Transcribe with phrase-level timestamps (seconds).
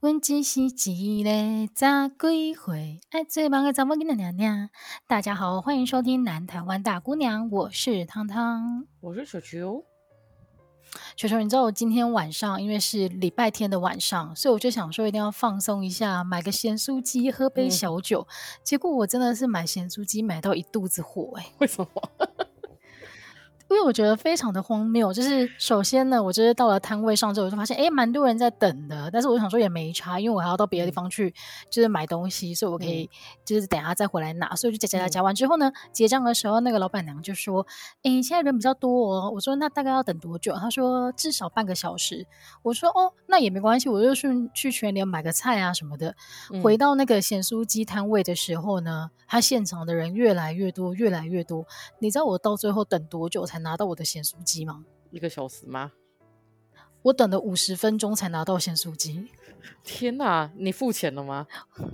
[0.00, 0.60] 问只是
[0.92, 1.30] 一个
[1.74, 3.00] 咋归回？
[3.08, 4.68] 爱最棒的怎么跟的娘娘？
[5.08, 9.84] 大家好，欢迎收听南台湾大姑娘，我是汤汤，我是球球。
[11.16, 18.20] 球球，你知道我今天晚上因为是礼拜天的晚上，所以我就想说一定要放松一下，买个咸酥鸡，喝杯小酒。
[18.28, 21.52] 嗯、结果我真的是买咸酥鸡买到一肚子火哎、欸！
[21.60, 21.88] 为什么？
[23.68, 29.10] 因为我觉得非常的荒谬，就是首先呢，我就是到了摊位上之后，我就发现，哎，蛮多人在等的。
[29.10, 31.34] 但是我想说也没差，因为我还要到别的地方去，
[31.68, 33.10] 就是买东西，所以我可以
[33.44, 34.54] 就是等下再回来拿。
[34.54, 37.66] 所以我就夹夹夹夹完之后呢，结账的时候，那个老板娘就说
[38.04, 42.24] ：“诶，现在人比较多哦。”我说：“那大概要等多久？”她说：“至少半个小时。”
[42.62, 46.14] 我说：“哦，那也没关系，我就顺去全联买个菜啊什么的。”
[46.62, 51.66] 回到那个咸酥鸡摊位的时候呢，他现场的人越来越多，越来越多。
[51.98, 53.55] 你知道我到最后等多久才？
[53.58, 54.84] 拿到我的咸酥鸡吗？
[55.10, 55.92] 一个小时吗？
[57.02, 59.28] 我等了五十分钟才拿到咸酥鸡。
[59.82, 60.50] 天哪！
[60.56, 61.46] 你付钱了吗？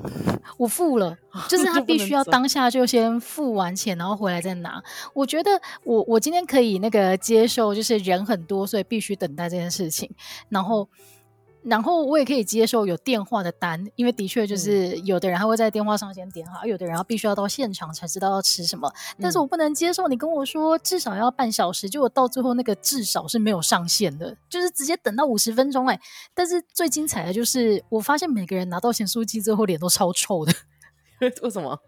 [0.58, 1.16] 我付了，
[1.48, 4.82] 就是他必须要当下就先付完钱，然后回来再拿。
[5.14, 5.50] 我觉得
[5.84, 10.10] 我我今天可以那个接受，就是人很多，所以必须等待这件事情。
[10.48, 10.88] 然后。
[11.64, 18.92] 然后我也可以接受有电话的单，因为的确就是有的人他会在电话上先点好，有的人要必须要到现场才知道要吃什么。
[19.20, 26.00] 但是我不能接受你跟我说至少要半小时，结果到最后那个至少是没有上限的，就是直接等到五十分钟哎。
[26.34, 30.52] 但是最精彩的就是我发现每个人拿到咸酥鸡之后脸都超臭的，
[31.20, 31.78] 为什么？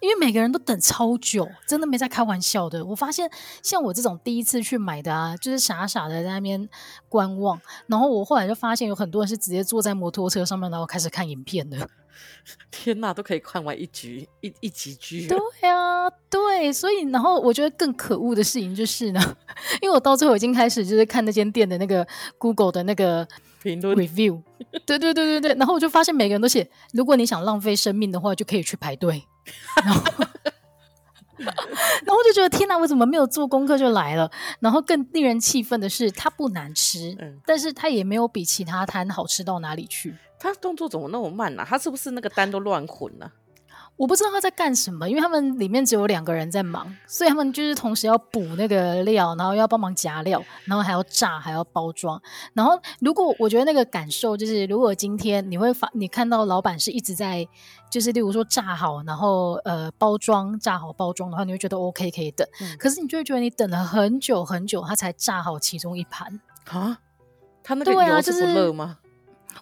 [0.00, 2.84] 因为每个人都等超久，真的没在开玩笑的。
[2.84, 3.30] 我发现
[3.62, 6.68] 像我这种第一次去买的啊，就是傻傻的在那边
[7.08, 7.60] 观望。
[7.86, 11.88] 然后我后来就发现有很多人是直接坐在摩托车上面，然后开始看影片的。
[12.70, 15.26] 天哪，都可以看完一局一一集剧。
[15.26, 19.20] 对啊，对，所以然后我觉得更可恶的事情就是呢，
[19.80, 22.06] 因为我到最后已经开始就是看那间店的那个
[22.38, 23.26] Google 的那个
[23.62, 24.42] 评论 review。
[24.86, 29.24] 对对对对对，然后我就发现每个人都写，如果你想浪费生命的话，就可以去排队。
[29.84, 30.02] 然后，
[31.38, 34.30] 然后我就觉得天哪，我怎么没有做功课就来了？
[34.60, 40.14] 然后更令人气愤的是，它不难吃，嗯，但是它也没有比其他摊好吃到哪里去。
[40.38, 41.62] 他动作怎么那么慢呢？
[41.62, 41.66] 啊？
[41.68, 43.30] 他是不是那个单都乱混了？
[43.96, 52.20] 我不知道他在干什么，因为他们里面只有两个人在忙，所以他们就是同时要补那个料，然后要帮忙夹料，然后还要炸，还要包装。
[52.52, 57.46] 然后，如果我觉得那个感受就是，如果今天你会发，你看到老板是一直在，
[57.90, 62.44] 就是例如说炸好，然后呃包装炸好包装的话，你会觉得 OK 可以等。
[62.60, 66.98] 嗯、可是你就会觉得你等了很久很久，他才炸好其中一盘啊？
[67.62, 68.98] 他那个油是不热吗？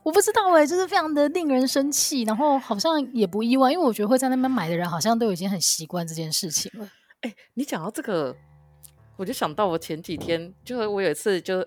[0.02, 6.88] 我不知道哎、欸，就是非常的令人生气，然后好像也不意外，因为我觉得会在那边买的人好像都已经很习惯这件事情了。
[7.20, 8.34] 哎、欸，你讲到这个，
[9.16, 11.62] 我就想到我前几天，就是我有一次就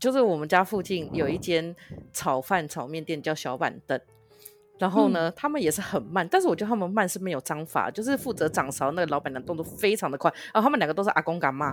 [0.00, 1.74] 就是我们家附近有一间
[2.12, 4.00] 炒饭炒面店叫小板凳，
[4.80, 11.72] 然后呢，嗯、他们也是很慢，但是我觉得他们慢是没有章法，就是负责掌勺那个老板娘动作非常的快，然后他们两个都是阿公干妈，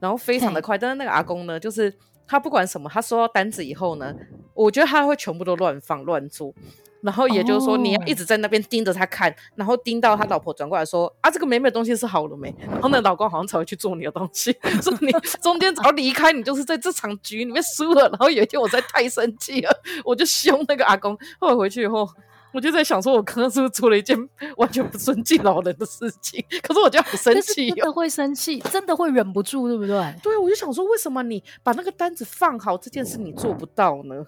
[0.00, 1.94] 然后非常的快，但是那个阿公呢，就是。
[2.32, 4.14] 他不管什么，他收到单子以后呢，
[4.54, 6.54] 我觉得他会全部都乱放乱做，
[7.02, 14.50] 然后也就是说，你要一直在那边盯着他看，然后盯到他老婆转过来说：“啊，这个美美的东西是好了没？”然后那老公好像才会去做你的东西，
[14.80, 15.12] 说你
[15.42, 18.08] 中间只要离开，你就是在这场局里面输了。
[18.08, 21.14] 然后有一天我在太生气了，我就凶那个阿公。
[21.38, 22.08] 后来回去以后。
[22.52, 24.16] 我就在想，说我刚刚是不是做了一件
[24.56, 26.44] 完全不尊敬老人的事情？
[26.62, 30.14] 可是我就很生气，真的 会生气，真的会忍不住，对不对？
[30.22, 34.26] 对，我就想说，为什么你把那个单子放好这件事你做不到呢？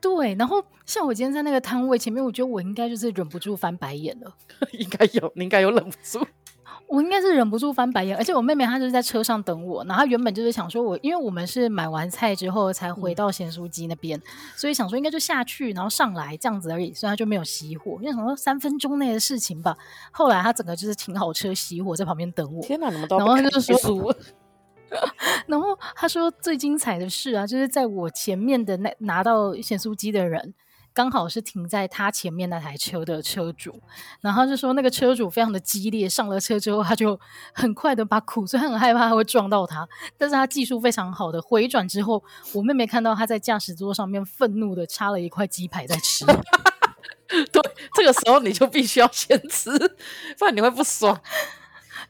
[0.00, 4.34] 对，然后像我今天在那个摊位前面，我觉得我应该就是忍不住翻白眼了，
[4.72, 6.26] 应该有，你应该有忍不住。
[6.88, 14.22] 我应该是忍不住翻白眼，而且我妹妹她就是在车上等我，然后她原本就是想说我，因为我们是买完菜之后才回到咸酥鸡那边，嗯、
[14.56, 19.76] 所以想说应该就下去，然后上来这样子而已，所以她就没有熄火，因为想说三分钟内的事情吧。
[20.12, 22.62] 后来她整个就是停好车熄火在旁边等我。
[22.62, 24.14] 天哪，你们都然后她就说，
[25.48, 30.54] 然后他说最精彩的事啊，就是在我前面的那拿到咸酥鸡的人。
[30.96, 33.82] 刚好是停在他前面那台车的车主，
[34.22, 37.20] 然后就说那个车主非常的激烈，上了车之后他就
[37.52, 46.24] 很快的把苦，所以很害怕他会撞到他，但是他技术非常好的回转之后，我妹妹看到他在驾驶座上面愤怒的插了一块鸡排在吃。
[47.28, 47.62] 对，
[47.94, 49.70] 这个时候你就必须要先吃，
[50.38, 51.20] 不然你会不爽。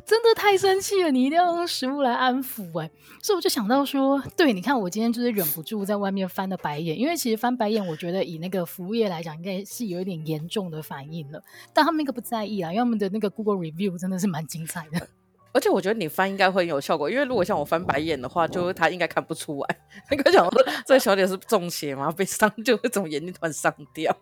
[0.07, 11.43] 真的太生气了，你一定要用食物来安抚哎、欸，所以我就想到说，对，你看我今天就是忍不住在外面翻了白眼，因为其实翻白眼，我觉得以那个服务业来讲，应该是有一点严重的反应了，
[11.75, 15.09] 但他们那个不在意啦，因为他们的那个 Google review 真的是蛮精彩的。
[15.53, 19.77] 而 且 我觉得你翻应该会很有效果，因为如果像我翻白眼的话，就他应该看不出来。
[20.11, 22.13] 你跟我讲说，这个小姐是中邪吗？
[22.13, 24.17] 被伤 就会从眼睛突然上吊。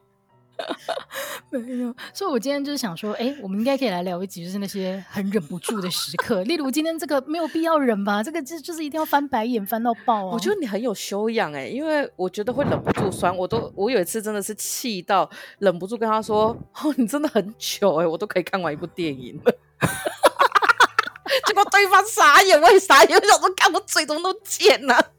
[1.51, 10.33] 没有，所以我今天就是想说，哎、欸，我们应该可以来聊一集，就是那些很忍不住的时刻，例如今天这个没有必要忍吧，这个就就是一定要翻白眼翻到爆啊！
[10.33, 15.29] 我觉得你很有修养哎、欸，因为我觉得会忍不住酸，我都我有一次真的是气到
[15.59, 19.55] 忍不住跟他说，哦，你真的很糗哎、欸，我都可以看完一部电影了。
[21.47, 25.11] 结果对方傻眼，我也傻眼，我想说，看我嘴怎么都贱了。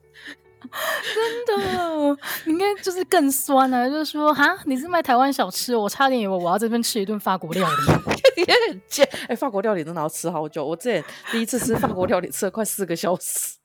[1.13, 1.84] 真的，
[2.81, 3.87] 就是更酸啊！
[3.87, 7.75] 就是说，哈，你是卖台湾小吃，我差点以为我要这边吃一顿法国料理。
[8.37, 10.65] 你也很贱，哎、欸，法国料理真的要吃好久。
[10.65, 13.57] 我之前第一次吃法国料理，吃了快四个小时，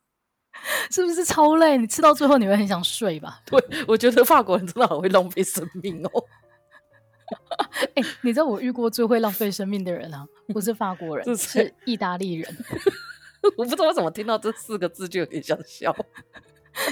[0.91, 1.77] 是不是超累？
[1.77, 3.41] 你吃到最后你会很想睡吧？
[3.47, 6.25] 对，我觉得法国人真的很会浪费生命哦。
[7.95, 10.27] 哎、欸，你知道我遇过最会浪费生命的人啊？
[10.49, 12.57] 不是法国人， 是意大利人。
[13.57, 15.95] 我不知道为什么听到这四个字就有点想笑。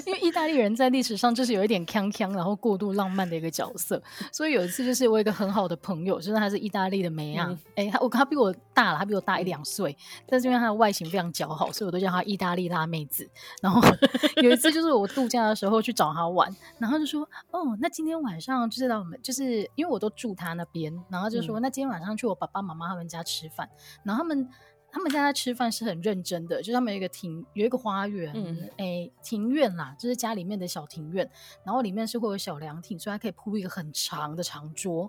[0.06, 4.02] 因为意大利人在历史上就是有一点锵锵，然后过度浪漫的一个角色，
[4.32, 9.96] 所以有一次就是我有一个很好的朋友，就是他是意大利的妹啊，哎、嗯欸，他我他比我大了，他比我大一两岁，
[10.26, 13.28] 但是因为他的外形非常姣好，所以我都叫他意大利辣妹子。
[13.60, 13.80] 然后
[14.42, 23.68] 有一次就是我度假的时候去找他玩，然后就说哦，那今天晚上就是让我们就是因为我都住他那边，然后就说、嗯、那今天晚上去我爸爸妈妈他们家吃饭，
[24.02, 24.48] 然后他们。
[24.98, 31.30] 他们家在吃饭是很认真的，就是他们有一个庭，有一个花园，嗯，诶，庭院啦，就是家里面的小庭院，
[31.64, 35.08] 然后里面是会有小凉亭，所以它可以铺一个很长的长桌，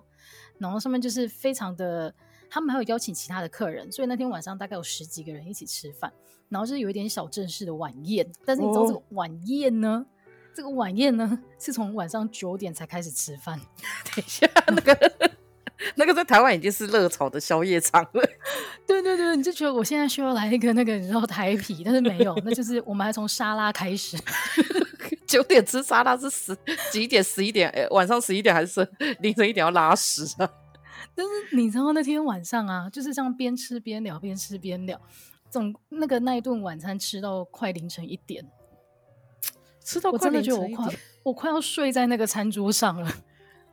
[0.58, 2.14] 然后上面就是非常的，
[2.48, 6.12] 他们还有邀请其他的客人，所以那天晚上大概有十几个人一起吃饭，
[6.48, 13.58] 然后就是有一点小正式的晚宴，但是你知道这个晚宴呢，哦、这个晚宴呢是从晚上九点才开始吃饭，
[14.14, 15.30] 等一下那个。
[15.96, 18.22] 那个在台湾已经是热炒的宵夜场了。
[18.86, 24.16] 对对对，你就觉得我现在需要来一个那个，你知道台皮，但是没有，那就是我们还从沙拉开始。
[25.26, 26.56] 九点吃沙拉是十
[26.90, 27.22] 几点？
[27.22, 27.70] 十一点？
[27.70, 28.86] 哎，晚上十一点还是
[29.20, 30.50] 凌晨一点要拉屎啊？
[31.14, 35.00] 但是你知道那天晚上啊，就是这样边吃边聊，边吃边聊，
[35.48, 38.44] 总那个那一顿晚餐吃到快凌晨一点，
[39.84, 43.12] 吃到快凌晨一点，我真的觉得我快我快要睡在那个餐桌上了。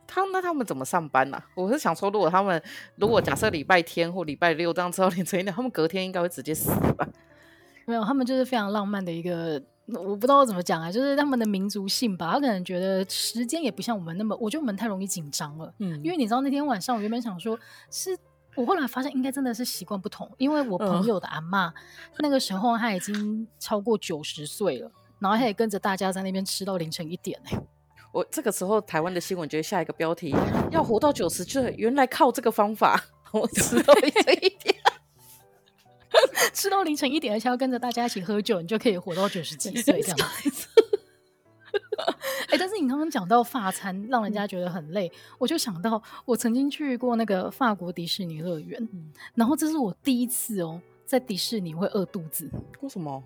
[0.08, 1.46] 他那他们怎么上班呢、啊？
[1.54, 2.60] 我是想说，如果他们
[2.96, 7.06] 如果假设礼拜天或礼拜六这样吃到凌晨一点，他们隔天应该会直接死吧？
[7.84, 12.32] 没有，他们就是非常浪漫的一个，我不知道怎么讲啊，就是他们的民族性吧。
[12.32, 15.72] 他可能觉得时间也不像我们那么，我觉得我们太容易紧张了。
[15.78, 17.58] 嗯，因为你知道那天晚上，我原本想说，
[17.90, 18.16] 是
[18.54, 21.74] 我后来发现应该真的是习惯不同，因为我朋友的阿嬷、嗯、
[22.20, 27.62] 那个时候她已经超过九十岁了，然后她也跟着大家在那边吃到凌晨一点呢、欸。
[28.12, 30.34] 我这个时候台湾的新闻就会下一个标题
[30.70, 33.02] 要活到九十岁，原来靠这个方法，
[33.32, 34.74] 我吃到凌晨一点，
[36.54, 40.18] 吃到凌晨一点，而且要跟着大家一起喝酒，你就可以活到九十几岁这样
[40.52, 40.68] 子。
[42.48, 48.88] 哎、欸，但是你刚刚讲到法餐让人家觉得很累，我就想到我曾经去过那个法国迪士尼乐园，
[49.34, 52.50] 然后这是我第一次哦，在迪士尼会饿肚子。
[52.80, 53.22] 为什么？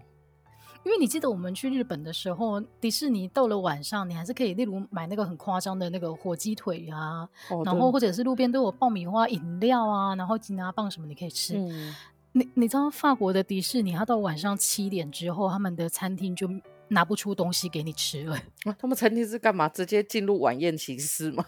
[0.84, 11.54] 因为你记得我们去日本的时候，迪士尼到了晚上，你还是可以，例如买那个很夸张的那个火鸡腿啊，哦、然后或者是路边都有爆米花饮料啊，然后吉拿棒什么你可以吃。
[11.56, 11.94] 嗯、
[12.32, 16.48] 你你知道法国的迪士尼，它到晚上七点之后，他们的餐厅就
[16.88, 18.36] 拿不出东西给你吃了。
[18.64, 19.68] 啊、他们餐厅是干嘛？
[19.68, 21.44] 直接进入晚宴形式吗？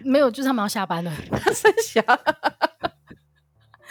[0.00, 1.10] 没有，就是他们要下班了。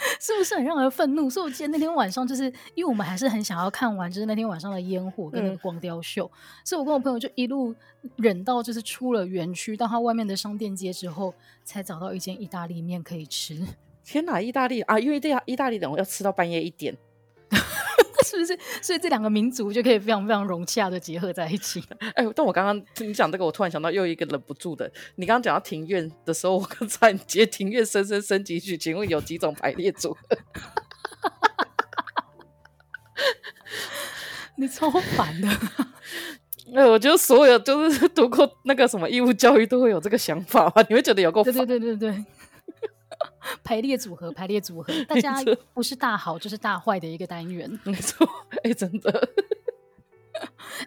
[0.20, 1.28] 是不是很让人愤怒？
[1.30, 2.44] 所以我记得那天晚上，就是
[2.74, 7.74] 因为我们还是很想要看完，就是那天晚上的烟火跟那个光雕秀，嗯、所以我跟我朋友就一路
[8.16, 11.34] 忍到就是出了园区，到它外面的商店街之后，
[11.64, 13.66] 才找到一间意大利面可以吃。
[14.04, 14.98] 天哪，意大利啊！
[14.98, 16.96] 因为这意大利人要吃到半夜一点。
[18.24, 18.58] 是不是？
[18.80, 21.84] 所以这两个民族就可以非常非常融洽的结合在一起。
[22.16, 24.90] 哎、欸，但我刚刚听你讲这个，我突然想到又一个忍不住的。
[25.16, 30.20] 你刚刚讲到庭院的时候，我刚才接庭院深深深几句，请问有几种排列组合？
[34.56, 35.48] 你超烦的。
[36.74, 40.82] 哎、欸，我觉得所有就是读过那个什么义务教育都会有这个想法吧？
[40.88, 41.52] 你会觉得有够烦？
[41.52, 42.24] 对对对对对。
[43.62, 45.36] 排列组合，排列组合，大家
[45.72, 47.70] 不是大好就是大坏的一个单元。
[47.84, 49.28] 没错，哎、欸，真的，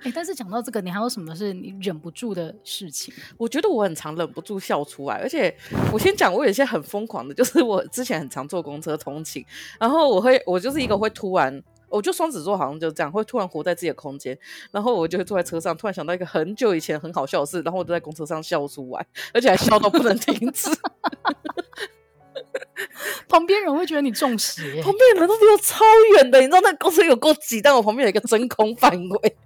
[0.02, 3.14] 哎、欸，但是讲到这个，你还有什么是你忍不住的事情？
[3.38, 5.56] 我觉得我很常忍不住笑出来，而且
[5.92, 9.46] 我先讲，我有一些很疯狂的，就是我之前很常坐公车通勤，
[9.80, 14.38] 然后我会，我就是一个会突然，我就双子座，好像就这样，会突然活在自己的空间，
[14.72, 20.70] 然后我就会坐在车上，突然想到一个很久以前很好笑的事，然后我就在公车上笑出来，而且还笑到不能停止。
[23.28, 25.84] 旁边人会觉得你中邪，旁边人都离我超
[26.16, 29.38] 远的，你知道那个公车有够挤，但我旁边有一个真空范围。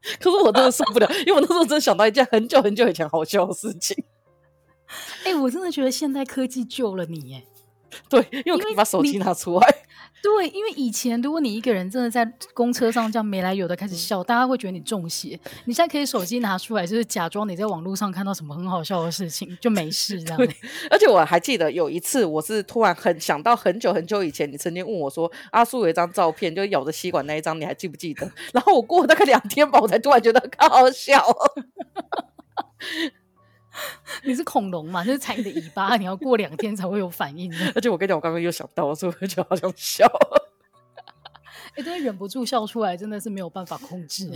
[0.20, 4.04] 可是我真的受不了，因为我那时候真的想到一件很久很久以前好笑的事情。
[5.24, 7.42] 哎、欸，我真的觉得现代科技救了你，耶。
[8.08, 9.66] 对，因为我可以把手机拿出来。
[10.20, 15.38] 对，因为以前如果你一个人真的在公车上这样没来由的开始笑，大家会觉得你中邪。
[15.64, 20.48] 你现在可以手机拿出来，就是假装你在网络上看到什么很好笑的事情，就没事这样。
[20.90, 31.22] 而且我还记得有一次，我是突然很想到很久很久以前，你曾经问我说：“阿叔有一张照片，就咬着吸管那一张，你还记不记得？” 然后我过了大概两天吧，我才突然觉得很好笑。
[34.24, 35.04] 你是恐龙嘛？
[35.04, 37.52] 就是踩你的尾巴，你要过两天才会有反应。
[37.74, 40.06] 而且我跟你讲，我刚刚又想到，所以我就好想笑。
[41.74, 44.30] 哎、欸，真的忍不住笑出来，真的是没有办法控制。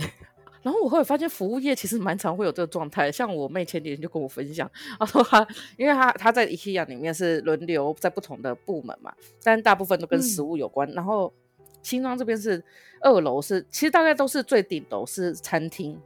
[0.61, 3.11] 然后我后来发现，服务业其实蛮常会有这个状态。
[3.11, 5.45] 像我妹前几天就跟我分享，她说她，
[5.75, 10.89] 因为她她在 IKEA 里面是轮流在不同的部门嘛，但大部分都跟食物有关。
[10.89, 11.33] 嗯、然后
[11.81, 12.63] 新庄这边是
[13.01, 15.99] 二楼是，其实大概都是最顶楼是餐厅。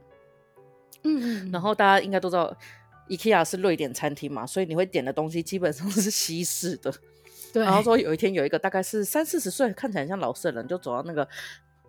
[1.04, 1.52] 嗯嗯。
[1.52, 2.52] 然后大家应该都知道。
[3.08, 6.92] IKEA 是瑞典餐厅嘛，所以你会点的东西基本上 是西式的。
[7.52, 7.64] 对。
[7.64, 11.26] 然后说有一天有一个大概是三四十岁，看起来很像老实人，就走到那个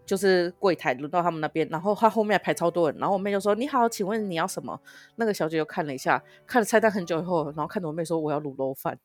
[0.06, 4.80] 就是柜台，轮到他们那边，然后他后面还排超多人，然后我妹就说：“你好，请问你要什么？”
[5.18, 8.98] 那个小姐就看了一下，看了菜单很久以后，然后看着我妹说：“我要卤肉饭。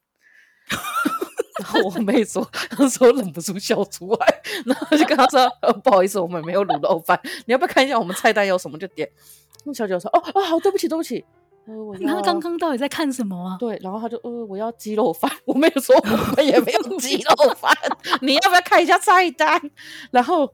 [1.61, 4.43] ”然后我妹说：“她说忍不住笑出来。
[4.65, 9.09] ”然后就跟她说、呃：“不好意思，我们没有卤肉饭，你要不要看一下我们菜单有什么就点。”
[9.65, 11.25] 那小姐说：“哦哦，好，对不起，对不起。”
[11.67, 13.57] 呃，我 他刚刚到底在看什么啊？
[13.59, 17.73] 对，然后他就呃，我要鸡肉饭，我没有说我们也没有鸡肉饭，
[18.21, 19.61] 你要不要看一下菜单？
[20.11, 20.49] 然后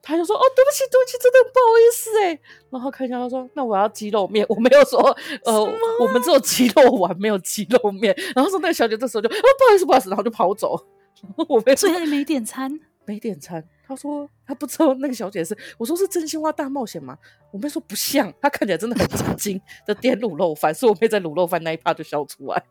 [0.00, 2.38] 他就说哦，对不起，对不起，真的不好意思哎。
[2.70, 5.00] 然后看一下，他说那我要鸡肉面，我没有说
[5.44, 5.60] 呃，
[6.00, 8.14] 我们只有鸡肉丸，没有鸡肉面。
[8.34, 10.78] 然后说那个小姐这时候就哦，不好意思，不好意思，然后就跑走。
[11.48, 12.70] 我没，所以还没点餐，
[13.06, 13.62] 没点餐。
[13.86, 17.18] 他说他不知道那个小姐是，我说是真心话大冒险吗？
[17.50, 22.64] 我妹说不像，她看起来真的很震惊的点卤肉饭，所以我妹在卤肉饭那一趴就笑出来。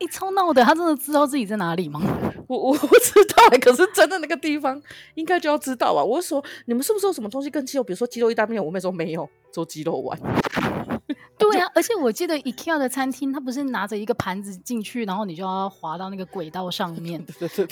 [0.00, 2.00] 你 超闹的，他真的知道自己在哪里吗？
[2.48, 4.82] 我我不知道、欸，可是真的那个地方
[5.14, 6.02] 应该就要知道啊。
[6.02, 8.64] 我说你们是不是有什么东西更鸡肉，比如说鸡肉意大利面？
[8.64, 10.18] 我妹说没有，做鸡肉丸。
[11.38, 17.24] 对啊，而且我记得 IKEA 的餐厅，它不是拿着一个盘子进去，然后你就要滑到那个轨道上面，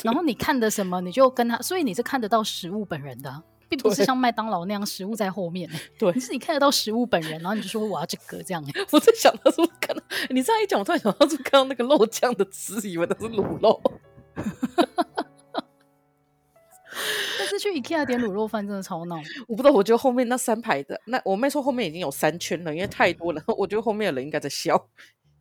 [0.03, 5.69] 然后你看的什么，你就跟他，所以你是看得到食物本人的，并不是像麦当劳那样食物在后面。
[5.99, 8.65] 对，你是你看得到食物本人，然后你就说我要这个这样。
[8.91, 13.83] 我在想他是不是看到你这样一讲，我突然想到是看到那个肉酱的汁，以为那是卤肉。
[17.39, 23.43] 但是去 IKEA 点卤肉饭真的超闹，我不知道，我觉得后面那三排的，那我妹说后面已经有三圈了，因为太多了。
[23.57, 24.89] 我觉得后面的人应该在笑，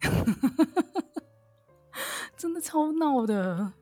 [2.38, 3.74] 真的超闹的。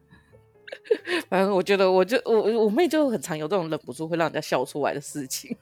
[1.29, 5.55] 反正我觉得，我就我我妹就很常有这种忍不住会让人家笑出来的事情。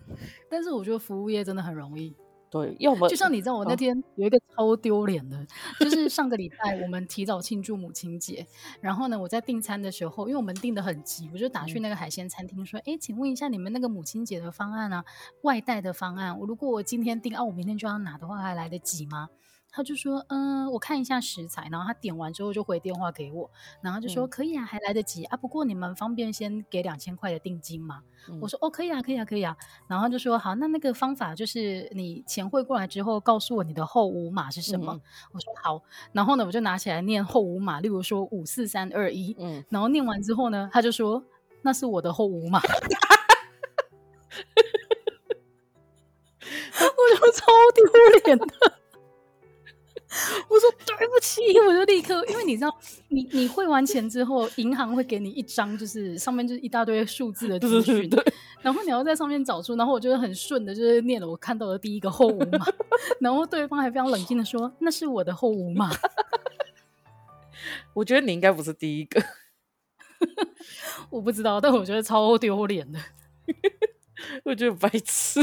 [0.50, 2.16] 但是我觉得服务业真的很容易。
[2.54, 5.46] 对，要么就像你知道，我那天有一个超丢脸的，哦、
[5.80, 8.46] 就是上个礼拜我们提早庆祝母亲节，
[8.80, 15.04] 然后呢，我在订餐的时候，因为我们订的很急，我就打去那个海鲜餐厅说，哎、嗯，请问一下你们那个母亲节的方案啊，
[15.42, 19.30] 外带的方案，我如果我今天订啊，我明天就要拿的话，还来得及吗？
[19.76, 23.50] 他就说，嗯，我看一下食材，然后他点完之后就回电话给我，
[23.82, 28.04] 然后就说、嗯、可以啊，还来得及啊，不过你们方便先给两千块的定金吗？
[28.30, 34.94] 嗯、我说哦，可以啊，可以啊，可以啊，然后就说好，那那个方法就是你钱汇过来之后，告诉我你的后五码是什么？
[34.94, 35.02] 嗯、
[35.32, 41.24] 我说好，然后呢，我就拿起来念后五码，例如说五四三二一，嗯，然后念完之后呢，他就说
[41.64, 42.62] 那是我的后五码，
[46.80, 47.84] 我就超丢
[48.24, 48.46] 脸的。
[50.98, 52.76] 对不起，我就立刻，因为你知道，
[53.10, 58.10] 你你汇完钱之后，银行会给你一张，就是上面就是一大堆数字的资讯，
[58.62, 62.66] 然后你要在上面找出，然后我就很顺的，就是念了我看到的第一个后五码，
[63.20, 65.90] 然后对方还非常冷静的说，那是我的后五码。
[67.94, 69.22] 我觉得你应该不是第一个，
[71.10, 73.00] 我不知道，但我觉得超丢脸的，
[74.44, 75.40] 我觉得白痴。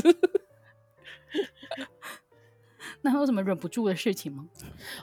[3.02, 4.46] 那还有什么忍不住的事情吗？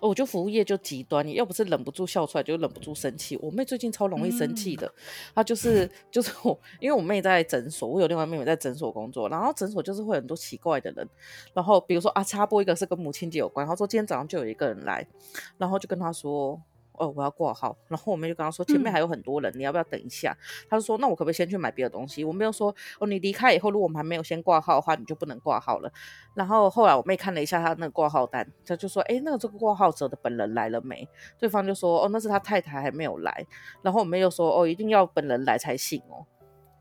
[0.01, 3.37] 哦，我觉得服务业就极端，你要不是忍不住笑出来，就忍不住生气。
[3.41, 4.93] 我妹最近超容易生气的，嗯、
[5.35, 11.07] 她就是就是我，因为我妹在诊所，我有另外一妹妹在诊所工作，然后诊所就是会很多奇怪的人，
[11.53, 15.07] 然后比如说啊，插播一个是跟母亲节有关，她说今天早上就有一个人来，
[15.57, 16.61] 然后就跟她说。
[16.97, 17.77] 哦，我要挂号。
[17.87, 20.35] 然后我妹就跟他说，前面还有很多人，嗯、你要不要等一下？
[20.69, 22.23] 他就说，那我可不可以先去买别的东西？
[22.23, 25.91] 我妹又说，哦，你离开以后，如果我们还没有先挂号的话，你就不能挂号了。
[26.33, 31.07] 然后后来我妹看了一下他那个挂号单，他就说，哎，那个这个挂号者的本人来了没？
[31.39, 33.45] 对方就说，哦，那是他太太还没有来。
[33.81, 36.25] 然后我妹就说，哦，一定要本人来才行哦。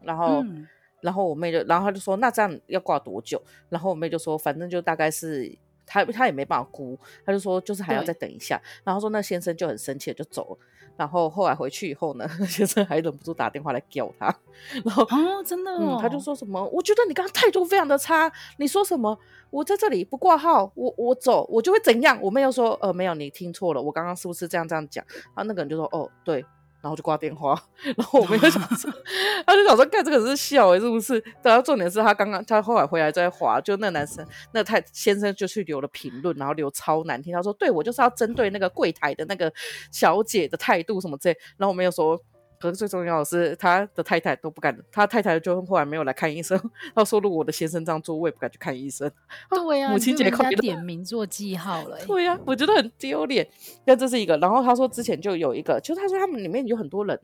[0.03, 0.43] 然后。
[0.43, 0.67] 嗯
[1.03, 3.41] 然后我妹就，然后她就说，那这样要挂多久？
[3.69, 8.61] 然后我妹就说，反正就大概是他他也没办法估，他就说就是还要再等一下。
[8.85, 10.59] 然后说那先生就很生气就走了。
[10.97, 14.35] 然后后来回去以后呢， 先生还忍不住打电话来叫他。
[14.83, 18.33] 然后啊，真的哦，嗯，他就说什么，我觉得你刚刚态度非常的差。
[18.59, 19.19] 你说什么？
[19.51, 22.19] 我在这里不挂号，我我走，我就会怎样？
[22.23, 25.05] 我没有说，呃，没有，你听错了，我刚刚是不是这样这样讲？
[25.09, 26.45] 然后那个人就说，哦，对。
[26.87, 27.61] 然后就挂电话，
[27.97, 28.89] 然后我们就想说，
[29.45, 31.21] 他就想说，看这个是笑诶，是不是？
[31.43, 39.53] 然后重点是他刚刚他后来回来再滑，就那男生那太先生就去留了评论，然后留超难听，他说，对我就是要针对那个柜台的那个
[39.91, 42.23] 小姐的态度什么之类，然后我们又说。
[42.59, 46.59] 可是最重要的是，他的太太都不敢，他太太就后来没有来看医生。
[46.95, 49.11] 他说：“如果我的先生这样做，我也不敢去看医生。”
[49.51, 51.99] 对呀、啊， 母亲节快点名做记号了。
[52.07, 53.47] 对呀、啊，我觉得很丢脸。
[53.85, 54.37] 但这是一个。
[54.39, 57.21] 然后他说之前就有一个，就他说他们里面有很多人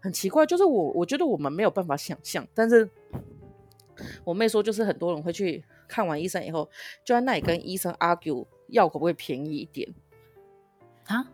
[0.00, 2.46] 很奇怪，就是我我觉得我们没有办法想象。
[2.54, 2.88] 但是
[4.24, 6.68] 我妹说，就是很多人会去看完医生以后，
[7.04, 9.88] 就在那里跟医生 argue 药可不可以便宜一点
[11.06, 11.28] 啊？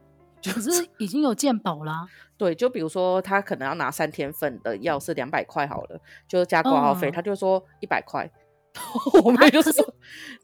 [0.45, 8.30] 可是 已经有鉴保啦，对，就比如说他可能要拿三天份的药是两百块好了，就加挂号费，他就说一百块。
[9.25, 9.85] 我妹就说，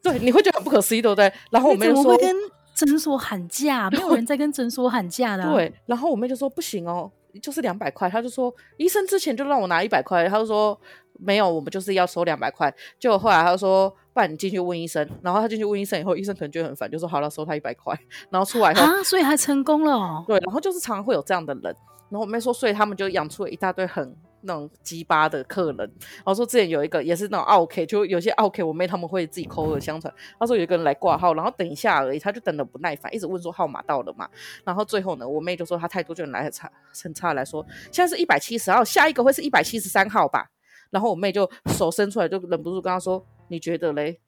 [0.03, 1.33] 对，你会觉得很不可思议，对不对？
[1.53, 2.35] 然后我妹就说，跟
[2.75, 5.45] 诊所喊价，没有人在跟诊所喊价的。
[5.55, 8.09] 对，然后我妹就说不行哦，就是两百块。
[8.09, 10.79] 他就说医生之前就让我拿一百块，他就说
[11.19, 12.75] 没有，我们就是要收两百块。
[12.99, 13.95] 结果后来他就说。
[14.15, 17.93] 不然你进去问医生，然后他进去问医生以后，医生可能觉得很烦，就说好了，收他一百块，
[18.31, 20.25] 然后出来后啊，所以还成功了哦。
[20.25, 21.65] 对，然后就是常常会有这样的人，
[22.11, 25.77] 然后我妹说，所以他们就养出了一大堆很那种鸡巴的客人。
[25.79, 30.13] 然后说之前有一个也是那种 OK，，就有些 OK 我妹他们会自己口耳相传。
[30.39, 34.29] 他说有一个人来挂号，然后等一下而已，他就等的不耐烦，一直问说号码到了嘛。
[34.65, 36.71] 然后最后呢，我妹就说她态度就很来很差，
[37.03, 40.51] 很差来说，现在是一百七十号，下一个会是一百七十三号吧。
[40.91, 44.21] 然后我妹就手伸出来，就忍不住跟他说，你觉得嘞？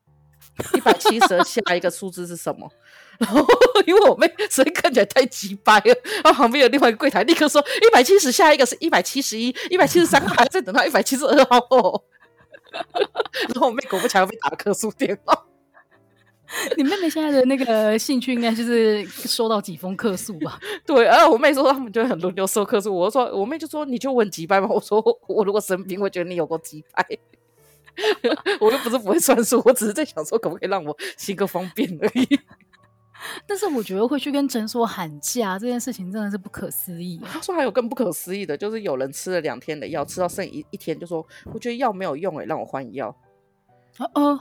[0.74, 2.70] 一百七十下一个数字是什么？
[3.18, 3.46] 然后
[3.86, 5.94] 因为我妹所以看起来太鸡掰了，
[6.24, 12.02] 然后旁边有另外一个柜台立刻说一百七十下一个是一百七十一，一百七十三还在等到一百七十二号哦。
[13.48, 15.44] 然后我妹果不其然被打客诉电话。
[16.76, 20.60] 你妹妹现在的那个兴趣应该就是收到几封客诉吧？
[20.86, 22.94] 对，然后我妹说他们就很轮流收客诉。
[22.94, 24.68] 我说我妹就说你就问鸡掰嘛。
[24.68, 27.04] 我说我如果生病，我觉得你有够鸡掰。
[28.60, 32.38] 我又不是不会算数，我只是在想说，可不可以让我行个方便而已。
[33.46, 37.20] 但是我觉得会去跟诊所喊价这件事情真的是不可思议。
[37.24, 43.08] 他说还有更不可思议的，就是有人吃了两天的药，吃到剩一一天，就说我觉得药没有用，哎，让我换药。
[43.98, 44.40] 哦哦，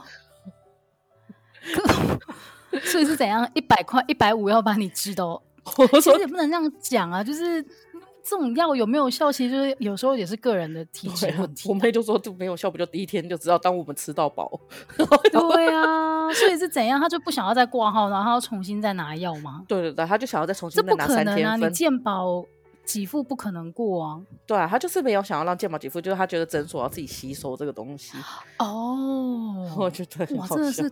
[2.84, 3.48] 所以是怎样？
[3.54, 5.24] 一百块、一百五要把你治的？
[5.92, 7.64] 我说也不能这样讲啊，就是。
[8.28, 9.30] 这种药有没有效？
[9.30, 11.68] 其实就是有时候也是个人的体质问题。
[11.68, 14.60] 我妹就说，就没有效，不就第一天就知道，当我们吃到饱。
[14.96, 17.00] 对啊， 所以是怎样？
[17.00, 19.62] 他就不想要再挂号，然后要重新再拿药吗？
[19.68, 21.24] 对对对，他就想要再重新再拿三天。
[21.24, 21.56] 这不可能啊！
[21.56, 22.44] 你健保
[22.84, 24.20] 给付不可能过啊。
[24.44, 28.18] 对啊，他就是没有想要让健保给付，就是他觉得诊所要自己吸收这个东西。
[28.58, 30.82] 哦，我觉得很好笑。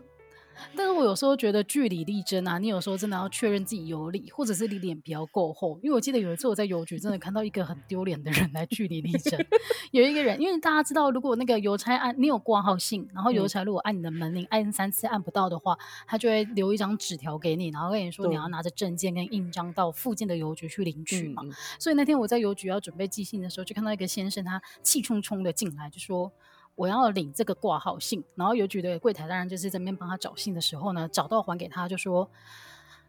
[0.76, 5.78] 但是我有时候觉得据理力争啊，你有时候真的要确认自己有理，或者是你脸比较够厚。
[5.82, 9.38] 因为我记得有一次我在邮局真的看到一个很丢脸的人来据理力争。
[9.92, 21.42] 有一个人，因为大家知道，如果那个邮差按你有挂号信，然后邮差如果按你的门铃按三次按不到的话，他就会留一张纸条给你，然后跟你说你要拿着证件跟印章到附近的邮局去领取嘛。
[21.78, 26.32] 所以那天我在邮局要准备寄信的时候，就看到一个先生，他气冲冲的进来就说。
[26.74, 32.28] 我要领这个挂号信，然后邮局的柜台当然就是这边帮他找信的时候呢，找到还给他，就说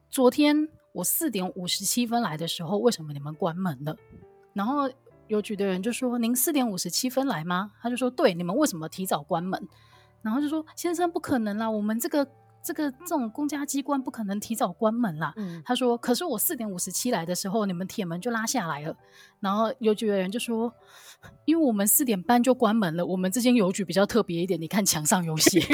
[0.10, 3.98] 昨天我四点五十七分来的时候，为什么你们关门了？
[4.54, 4.90] 然后
[5.28, 9.68] 邮局的人就说：“您四点五十七分来吗？”他就说：“对，你们为什么提早关门？”
[10.22, 12.28] 然后就说：“先生，不可能啦，我们这个。”
[12.66, 15.32] 这个这种公家机关不可能提早关门啦。
[15.38, 18.98] 嗯、他说：“可是我四点五十七来的时候，你们铁门就拉下来了。
[19.40, 20.74] 然后邮局的人就说，
[21.46, 23.06] 因为我们四点半就关门了。
[23.06, 25.62] 我们这间邮局比较特别一点，你看墙上有写。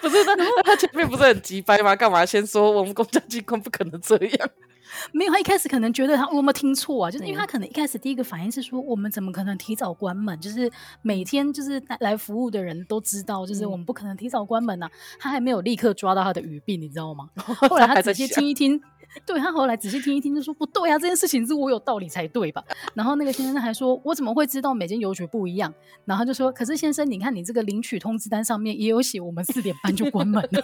[0.00, 1.96] 不是，那他前面不是很急掰吗？
[1.96, 4.50] 干嘛先说我们公家机关不可能这样？
[5.12, 7.10] 没有，他一开始可能觉得他我有没有听错啊？
[7.10, 10.38] 就是因为他可能一开始第一个反应是说，我们怎么可能提早关门？
[10.40, 10.70] 就是
[11.02, 14.90] 每天就是来服务的人都知道，就是我们不可能提早关门啊。
[15.18, 17.28] 他还没有立刻抓到他的语病，你知道吗？
[17.68, 18.80] 后来他仔细听一听，
[19.26, 22.62] 对，他后来仔细听一听就说不对啊，这件事情是我有道理才对吧？
[22.94, 25.72] 然后那个先生还说，我怎么会知道每间邮局不一样？
[26.04, 30.62] 然后就说，可是先生，你看你这个领取通知单上面也有写，我们四点半就关门了。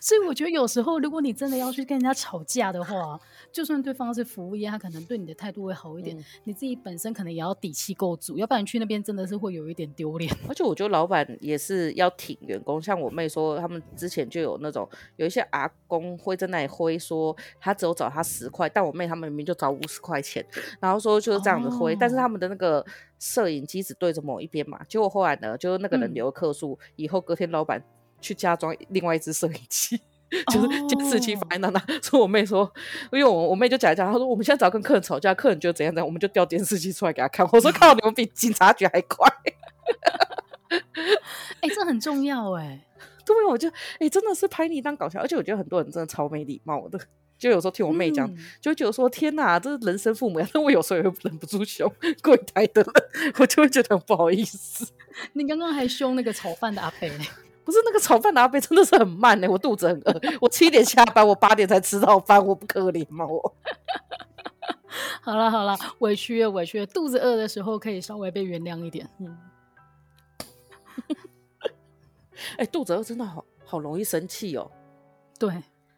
[0.00, 3.18] 所以我觉得有时候，如果你真的要去跟人家吵架的话，
[3.52, 10.32] 就算对方是服务业，他可能对你的态度会好一点，嗯、你自己本身可能也要底气够足，要不然去那边真的是会有一点丢脸。
[10.48, 20.44] 而且我觉得老板也是要挺员工，像我妹说，他们之前就有那种有一些阿公会在那里挥说，他只有找他十块，但我妹他们明明就找五十块钱，
[20.80, 22.84] 然后说就是这样子挥，哦、但是他们的那个
[23.18, 27.82] 摄影机只对着某一边嘛，结果后来呢，就是那个人留客诉，嗯、以后隔天老板。
[28.20, 30.00] 去加装另外一只摄影机，
[30.52, 31.80] 就是监视器放在那那。
[32.02, 32.70] 所以我妹说，
[33.12, 37.48] 因为我我妹就讲一讲，她说我们现在只要跟客人吵架，客人觉得怎样怎样，我们就调监视器出来给他看。
[37.52, 39.28] 我说靠，你们比警察局还快。
[41.60, 42.82] 哎、欸，这很重要哎、欸。
[43.24, 46.98] 对，我就哎、欸，真的是拍你当搞笑，而且我觉得很多人真的超没礼貌的。
[47.38, 50.48] 就有时候听我妹讲，嗯、就会觉得说天哪，这是人生父母呀。
[50.54, 51.90] 但我有时候也会忍不住凶
[52.22, 54.88] 柜台的人，我就会觉得很不好意思。
[55.34, 57.24] 你刚刚还凶那个炒饭的阿伯呢。
[57.66, 63.26] 不是那个炒饭的阿伯真的是很慢呢、欸，我肚子很饿， 我七点下班，我八点才吃到饭，我不可怜吗？
[63.26, 63.54] 我
[65.20, 69.10] 好了好了，委屈了委屈了，肚子饿的时候可以稍微被原谅一点。
[69.18, 69.36] 嗯，
[72.56, 74.70] 哎、欸，肚子饿真的好好容易生气哦。
[75.36, 75.50] 对。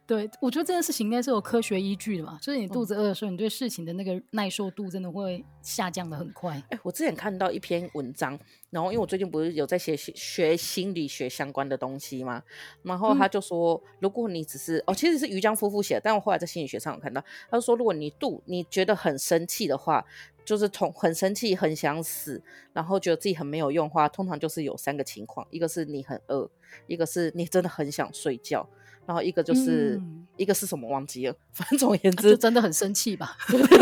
[0.09, 2.39] 对，我觉得这件事情应该是有科学依据的嘛。
[2.41, 6.55] 就是你肚子饿的时候，嗯、你对事情的那个耐受度真的会下降的很快。
[6.55, 8.31] 哎、欸，我之前看到一篇文章，
[8.71, 12.41] 然后因为我最近不是有在学学心理学相关的东西嘛，
[12.81, 20.03] 然后他就说，嗯、如果你只是哦，其实是于江夫妇写的，但我后来在心理学上有看到，他就说，如果你肚你觉得很生气的话，
[20.43, 22.41] 就是从很生气、很想死，
[22.73, 26.49] 然后觉得自己很没有用的话，通常就是有三个情况：一个是你很饿，
[26.87, 28.67] 一个是你真的很想睡觉。
[29.09, 33.35] 然后一个就是、嗯、一个是什么忘记了，反正总而言之，真的很生气吧？
[33.47, 33.77] 对对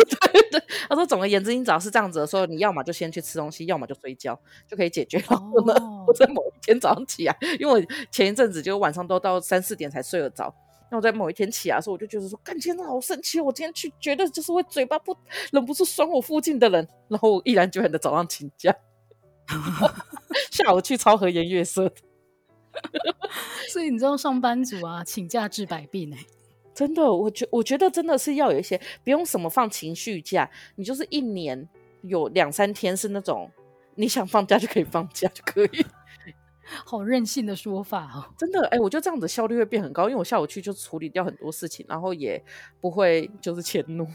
[0.50, 5.36] 对，他说总而言之，你只要是这样子的时候，你要么就先去吃东西，要么就睡觉，就可以解决了。
[5.36, 10.56] 哦、我在某一天早上起来，因为我前一阵子就晚上都到三四点才睡得着，
[10.90, 15.14] 那我在某一天起来的时候，我就觉得说，干，今天好生气，我今天去绝对就是会嘴巴不
[15.52, 18.74] 忍不住酸我附近的人，然后我毅然决然的早上请假，
[20.52, 21.92] 下午去超和颜悦色。
[23.72, 26.26] 所以你知道上班族啊，请假治百病哎、欸，
[26.74, 31.68] 真的，我觉我觉得真的是要有一些不用什么放情绪假，你就是一年
[32.02, 33.50] 有两三天是那种
[33.96, 35.86] 你想放假就可以放假就可以，
[36.86, 42.42] 好任性的说法哦，真的哎、欸，我觉得这样子效率会变很高，因为我下午去就处理掉很多事情，然后也
[42.80, 44.08] 不会就是迁怒。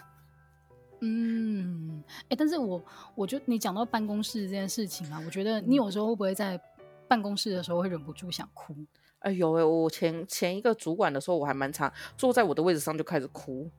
[1.04, 2.80] 嗯，哎、欸，但是我
[3.16, 6.56] 我觉得你讲到办公室这件事情啊，我觉得你有时候会不会在
[7.12, 8.74] 办公室的时候会忍不住想哭？
[9.18, 9.62] 哎呦喂！
[9.62, 13.70] 我前前一个主管的时候，我还蛮常坐在我的位置上就开始哭。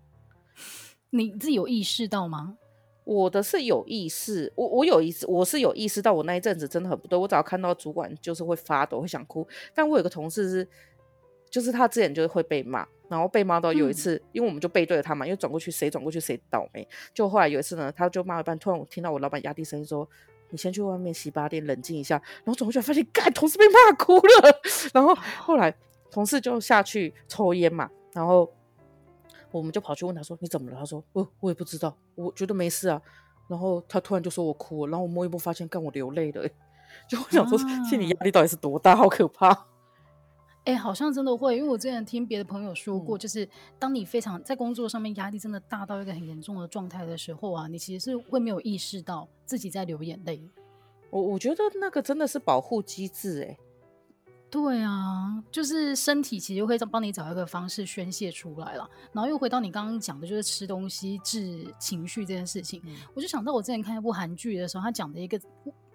[1.10, 2.60] 你自己有意识到吗？
[3.04, 7.18] 我的是有意识，我我有意识，我是有意识到我那一阵子真的很不对。
[7.18, 9.48] 我只要看到主管就是会发抖，会想哭。
[9.74, 10.68] 但我有个同事是，
[11.50, 16.88] 就是他之前就是会被骂，然后被骂到有一次，嗯、因为我们就背对着他嘛，因为转过去谁转过去谁倒霉。
[17.16, 20.08] 就后来有一次呢，他就骂一半，突然我听到我老板压低声音说。
[20.54, 22.16] 你先去外面洗把脸，冷静一下。
[22.44, 24.62] 然后转过去发现，干，同事被骂哭了。
[24.94, 25.76] 然后后来
[26.12, 27.90] 同事就下去抽烟嘛。
[28.14, 28.48] 然后
[29.50, 33.02] 我们就跑去问他说：“你怎么了？”他说：“我我也不知道，我觉得没事啊。”
[33.50, 34.92] 然后他突然就说我哭了。
[34.92, 36.48] 然后我摸一摸，发现干我流泪了。
[37.10, 37.58] 就我想说，
[37.90, 38.96] 心理压力到底是多大？
[38.96, 39.66] 好可怕。
[40.66, 43.48] 哎、欸，好像真的会，因为我之前听别的朋友说过，嗯、就是
[43.78, 50.42] 当你非常在工作上面压力真的大到一个很严重的状态的时候啊，你其实是会没有意识到自己在流眼泪。
[51.10, 53.58] 我我觉得那个真的是保护机制，哎。
[54.50, 65.42] 对啊，就是身体其实会帮你找一个方式宣泄出来了，然后又回到你刚刚讲的，就是吃东西治情绪这件事情，嗯、我就想到我之前看一部韩剧的时候，他讲的一个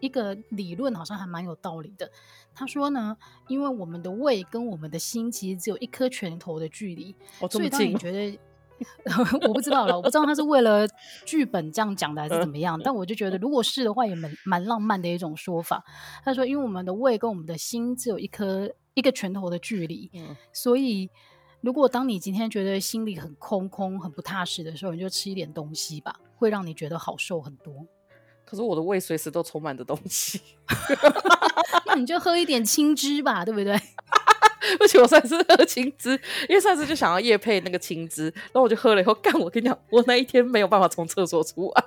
[0.01, 2.11] 一个理论好像还蛮有道理的。
[2.55, 8.39] 他说呢，因为我们的胃跟我们的心其实只有一颗拳头的距离，哦、所以当你觉得。
[9.49, 10.87] 我不知道了，我不知道他是为了
[11.27, 15.85] 剧本这样讲的还是怎么样，但我就觉得如果是的话，也蛮蛮浪漫的一种说法。
[16.25, 21.11] 他说，因为我们的胃跟我们的心只有一颗一个拳头的距离，嗯、所以
[21.61, 27.85] 如果当你今天觉得心里很空空、很不踏实的时候，你就吃一点东西吧，会让你觉得好受很多。
[28.49, 30.41] 可是我的胃随时都充满着东西，
[31.85, 33.79] 那你就喝一点青汁吧，对不对？
[34.81, 41.85] 而且我上次喝青汁，因为上次就想要夜配那个青汁，然后我就喝了以后，干，我跟你讲，我那一天没有办法从厕所出来。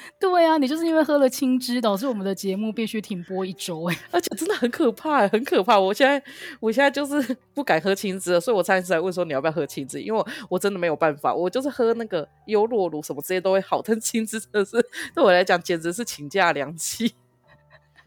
[0.18, 5.78] 对啊，你就是因为喝了青汁，导致我们的节目必须停播一周哎，而且真的很可怕，很可怕。
[5.78, 6.22] 我现在，
[6.60, 14.72] 我现在就是 不敢喝青汁了，所以我上一次来问说你要不要喝青汁，因为我，我真的没有办法，我就是喝那个优酪乳什么这些都会好，但青汁真的是
[15.14, 17.14] 对我来讲简直是请假良期。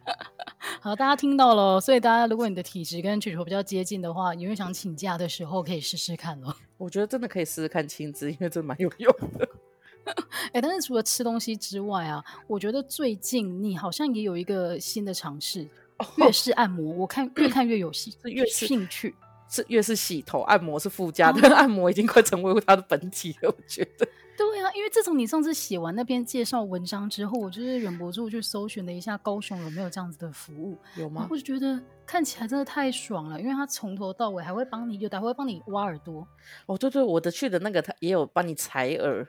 [0.82, 6.54] 好，大家听到了，所以大家如果你的体质跟球球比较接近的话，你会想请假的时候可以试试看哦。
[6.78, 9.48] 我觉得真的可以试试看青汁，因为真的蛮有用的。
[10.52, 15.68] 哎、欸，但是除了吃东西之外啊，我觉得最近你好像也有一个新的尝试，
[16.18, 16.94] 月式按摩。
[16.94, 19.16] 我看越看越有兴，是越是兴趣，
[19.50, 23.50] 是越是洗头，按摩是附加的，哦、按摩已经快成为它的本体了。
[23.50, 24.06] 我觉得，
[24.38, 31.28] 对啊，因为自从你上次写完那篇介绍文章之后，我就是忍不住去搜寻了一下高雄有没有这样子的服务，有吗？
[31.30, 36.28] 我就觉得看起来真的太爽了，因为他从头到尾还会帮你，有的还会帮你挖耳朵。
[36.66, 39.26] 哦，对对，我的去的那个他也有帮你采耳。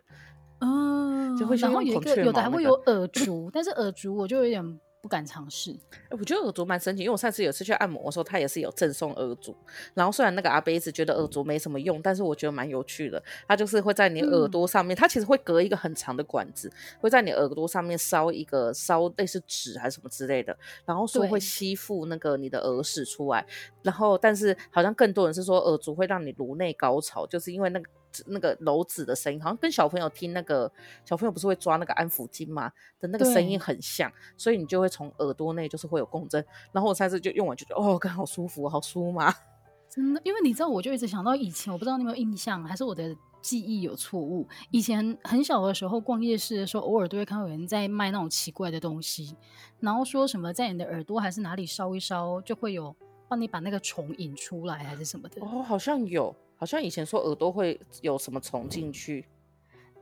[0.65, 5.79] 嗯，就会然后有一个有的还会有耳烛，但是耳烛我就有点不敢尝试。
[6.11, 9.55] 我觉得耳烛蛮神奇，因为我上次有次去按摩的时候，他也是有赠送耳烛。
[9.93, 13.23] 然后虽然那个阿贝一直觉得耳烛没什么用，但是我觉得蛮有趣的。
[13.47, 23.45] 他就是会在你耳朵上面，他、嗯、其实会隔一个很长的管子，会在你耳朵上面烧一个烧类似纸还是什么之类的，然后说会吸附那个你的耳屎出来。
[23.83, 27.91] 然后但是好像更多人是说耳烛会让你颅内高潮，就是因为那个。
[28.27, 30.71] 那个篓子的声音，好像跟小朋友听那个
[31.05, 36.45] 小朋友不是会抓那个安抚巾嘛的那个声音很像，所以你就会从耳朵内就是会有共振。
[36.73, 39.35] 然后我上次就用完就觉得哦，刚好舒服，好舒嘛。
[39.89, 44.45] 真的，因为你知道，我就一直想到以前，我不知道你有没有印象，还是我的记忆有错误。
[44.73, 49.37] 以前很小的时候逛夜市的时候，偶尔都会看到有人在卖那种奇怪的东西，
[49.79, 52.93] 然后说什么在你的耳朵还是哪里烧一烧，就会有
[53.29, 55.41] 帮你把那个虫引出来，还是什么的。
[55.41, 56.35] 哦，好像有。
[56.65, 59.27] 好像以前说耳朵会有什么虫进去，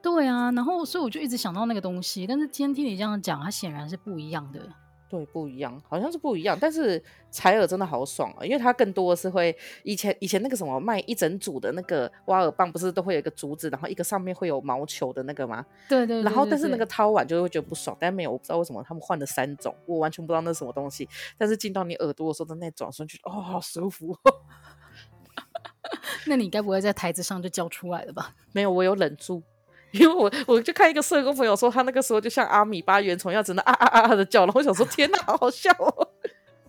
[0.00, 4.60] 对啊，然后所以我就一直想到那个东西，但是今天听你这样讲，它显然是不一样的。
[5.08, 6.56] 对，不一样，好像是不一样。
[6.58, 15.66] 但是采耳真的好爽啊，因为它更多的是会以前以前那个什么卖一整组的那个挖耳棒，不是都会有一个竹子，然后一个上面会有毛球的那个吗？
[15.88, 16.22] 对对，对，对对。
[16.22, 21.08] 然后但是那个掏完就会觉得不爽，但没有，我不知道为什么他们换了三种，我完全不知道那是什么东西。
[21.36, 24.16] 但是进到你耳朵的时候的那种，瞬间哦，好舒服。
[26.26, 28.34] 那你该不会在台子上就叫出来了吧？
[28.52, 29.42] 没有，我有忍住，
[29.90, 36.08] 因为我我就看一个社工朋友说，他那个时候就像阿米巴原虫一样，真的啊啊啊啊的叫，然后我想说，天哪，好好笑哦！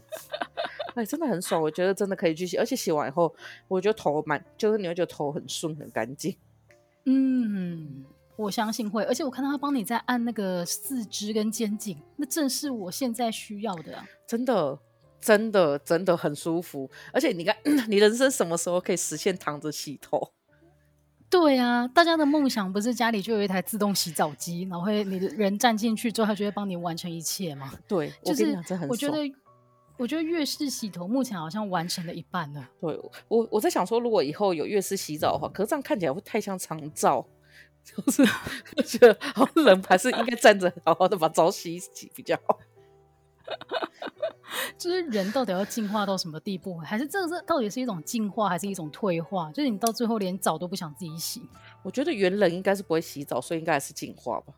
[0.95, 3.33] 哎，真的很爽，我觉得真的可以去洗，而且洗完以后，
[3.67, 6.35] 我觉得头蛮，就是你会觉得头很顺很干净。
[7.05, 14.79] 嗯，我相信会，而且我看到他帮你在按那个四肢跟肩颈，那正是我现在需要的啊，真的。
[15.23, 17.55] 真的真的很舒服，而且你看，
[17.87, 20.33] 你人生什么时候可以实现躺着洗头？
[21.29, 27.73] 对啊，大家的梦想不是家里就有一台自动洗澡机，然后会你的人站进去之后，它就会帮你完成一切吗？
[27.87, 28.55] 对，就是
[28.87, 29.17] 我觉得，
[29.97, 32.69] 我觉得月式洗头目前好像完成了一半了。
[32.79, 37.25] 对，我我在想说，如果以后有月式洗澡的话，可是这样看起来会太像长照，
[37.83, 38.21] 就是
[38.77, 42.59] 我觉得好冷还是应该站着好好的把澡洗一洗比较好。
[44.77, 46.77] 就是人到底要进化到什么地步？
[46.77, 49.51] 还是这个是到底是一种进化，还是一种退化？
[49.51, 51.41] 就是你到最后连澡都不想自己洗？
[51.81, 54.53] 我觉得猿人应该是不会洗澡，所以应该还是进化吧。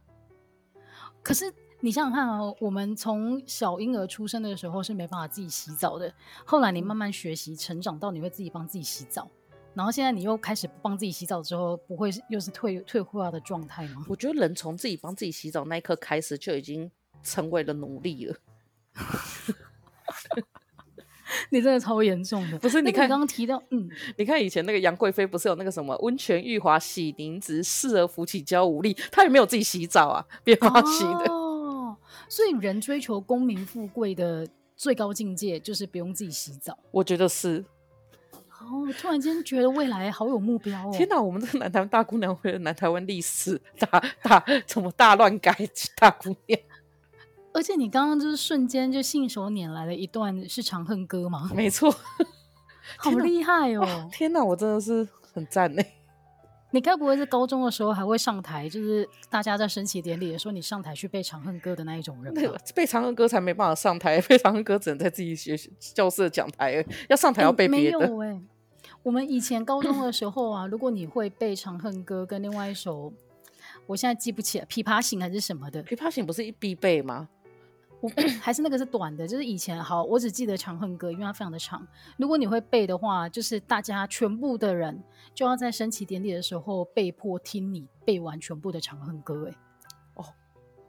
[1.23, 6.11] 可是你想想看啊、哦，我们从小婴儿出生的时候是没办法自己洗澡的，
[6.45, 9.29] 后来你慢慢学习成长到你会自己帮自己洗澡，
[9.73, 14.05] 然后现在你又开始不帮自己洗澡之后，不会又是退退化的状态吗？
[14.07, 16.89] 我觉得人从自己帮自己洗澡那一刻开始就已经
[17.23, 18.35] 成为了奴隶了。
[21.49, 22.81] 你真的超严重的，不是？
[22.81, 31.31] 你看刚刚提到，嗯，你看以前那个杨贵妃不是有那个什么温泉浴华洗凝脂，侍儿扶起娇无力，她也没有自己洗澡啊，别人洗的。
[31.31, 31.97] 哦，
[32.29, 36.77] 所以人追求功名富贵的最高境界就是不用自己洗澡。
[36.91, 37.65] 我觉得是。
[38.61, 40.91] 哦，突然间觉得未来好有目标哦！
[40.91, 45.55] 天哪，我们这个南台湾大姑娘为了南台湾历史大大怎么大乱改
[45.97, 46.59] 大姑娘。
[47.55, 51.49] 而且你刚刚就是瞬间就信手拈来了一段是《长恨歌》吗？
[51.55, 51.89] 没错，
[52.99, 54.09] 好厉害哦！
[54.11, 55.81] 天哪，我真的是很赞呢。
[56.71, 62.33] 你该不会是高中的时候还会上台，就是大家在升旗典礼的时候，你上台去背《长恨歌》的那一种人？
[62.33, 67.97] 背《长恨歌》才没办法上台，背《长恨歌》只能在自己学教室讲台，要上台要背别的。
[67.99, 68.41] 没有哎，
[69.01, 73.13] 我们以前高中的时候啊，如果你会背《长恨歌》跟另外一首，
[73.87, 77.29] 我现在记不起来，《琵琶行》还是什么的，《琵琶行》不是一必背吗？
[78.05, 81.85] 我还是那个是短的，就是以前好，我只记得《长恨歌》，因为它非常的长。
[82.17, 85.01] 如果你会背的话，就是大家全部的人
[85.33, 89.33] 就要在升旗典礼的时候被迫听你背完全部的《长恨歌》。
[89.49, 89.55] 哎，
[90.13, 90.25] 哦，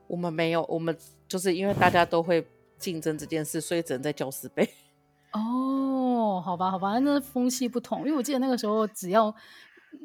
[0.07, 0.95] 我们没有，我们
[1.27, 4.69] 就是因为大家都会竞争这件事，所以只能在教室背。
[5.33, 9.33] 哦，好吧，好吧，那风气不同，因为我记得那个时候只要。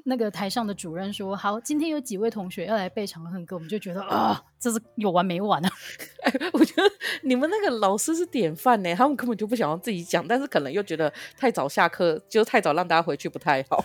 [0.04, 5.70] 那个台上的主任说：“好，今天有几位同学要来背《长恨歌》，我们就觉得啊，这是有完没完啊！
[6.24, 6.82] 哎，我觉得
[7.22, 13.84] 你们那个老师是典范呢，他们根本就不想要自己讲，但是可能又觉得太早下课，就太早让大家回去不太好，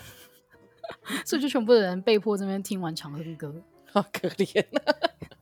[1.25, 3.47] 所以就全部的人被迫这边听完《长恨歌》，
[3.91, 4.95] 好可怜啊！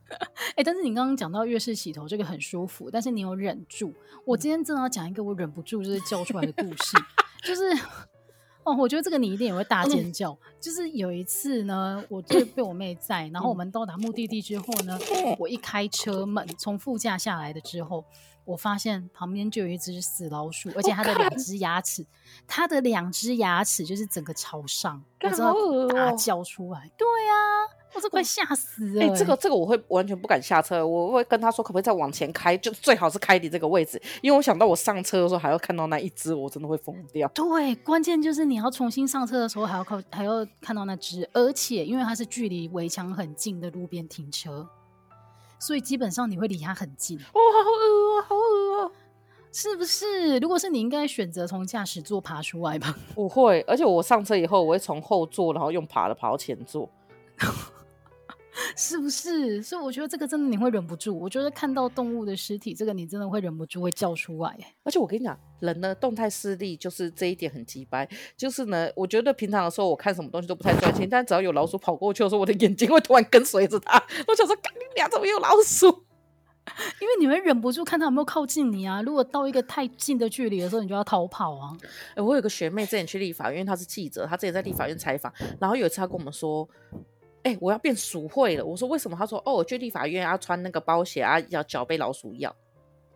[0.56, 3.92] 哎，但是你刚刚讲到月式洗头这个很舒服，但是你有忍住。
[4.24, 6.96] 我今天正要讲一个我忍不住就是叫出来的故事，
[7.44, 7.62] 就是。”
[8.66, 10.32] 哦，我觉得这个你一定也会大尖叫。
[10.32, 14.98] 嗯、就是有一次呢，我就被我妹载，然后我们到达目的地之后呢，
[15.38, 18.04] 我一开车门从副驾下来的之后，
[18.44, 22.04] 我发现旁边就有一只死老鼠，而且它的两只牙齿，
[22.48, 25.54] 它的两只牙齿就是整个朝上，我知道
[25.86, 26.90] 大叫出来。
[26.98, 27.55] 对呀、啊。
[27.96, 29.02] 我这快吓死了！
[29.02, 37.26] 哎、欸，这个这个我会完全不敢下车，我会跟他说可不可以再往前开，就最好是开离这个位置，因为我想到我上车的时候还要看到那一只，我真的会疯掉。
[37.28, 44.68] 对，关键就是你要重新上车的时候还要靠还要看到那只，而且因为它是距离围墙很近的路边停车，
[45.58, 47.18] 所以基本上你会离它很近。
[47.18, 48.92] 哦，好恶啊，好恶哦，
[49.52, 50.38] 是不是？
[50.38, 52.94] 如果是你应该选择从驾驶座爬出来吧？
[53.14, 56.90] 不会，而且我上车以后我会从后座，然后用爬的爬到前座。
[58.74, 59.62] 是不是？
[59.62, 61.18] 所以我觉得这个真的你会忍不住。
[61.18, 64.56] 我觉得看到动物的尸体，这个你真的会忍不住会叫出来。
[64.82, 68.08] 而且我跟你讲，人的动态视力就是这一点很鸡掰。
[68.36, 74.02] 就是呢，我觉得平常的时候我看什么东西都不太专心，但只要有老鼠跑过去的时候，我的眼睛会突然跟随着它。
[74.26, 76.04] 我想说，干你俩怎么有老鼠？
[77.00, 79.00] 因为你会忍不住看它有没有靠近你啊。
[79.02, 81.76] 如果到一个太近的距离的时候，你就要逃跑啊。
[82.16, 86.68] 欸，我有个学妹之前去立法院，因为她是记者，她之前在立法院采访，然后有一次她跟我们说。
[87.46, 88.64] 哎、欸，我要变鼠会了。
[88.64, 89.16] 我说为什么？
[89.16, 92.52] 他说哦，我去立法院要穿那个包鞋啊，要脚被老鼠咬。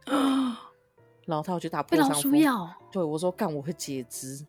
[1.27, 2.31] 然后他要去打破伤风。
[2.31, 2.75] 被老鼠咬？
[2.93, 4.47] 对，我说干，我会截肢。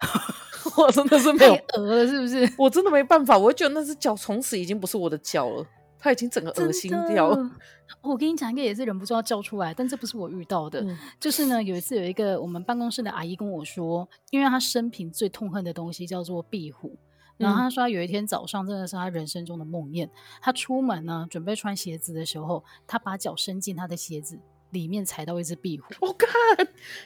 [0.78, 2.54] 我真的是没有太恶了，是不是？
[2.56, 5.66] 我真的没办法，我会觉得那只脚从此已经不是我的脚了，
[5.98, 7.50] 他已经整个恶心掉了。
[8.00, 10.80] 我跟你讲一个，也是忍不住要叫出来，但这不是我遇到的。
[10.80, 16.96] 嗯、就是呢，有一次有一个我们办公室的阿姨跟我说，因为她生平最痛恨的东西叫做壁虎。
[17.38, 20.10] 然后他说，有一天早上真的是他人生中的梦魇。
[20.42, 24.38] 他出门呢，准备穿鞋子的时候，他把脚伸进他的鞋子
[24.70, 25.86] 里面，踩到一只壁虎。
[26.00, 26.28] 我看，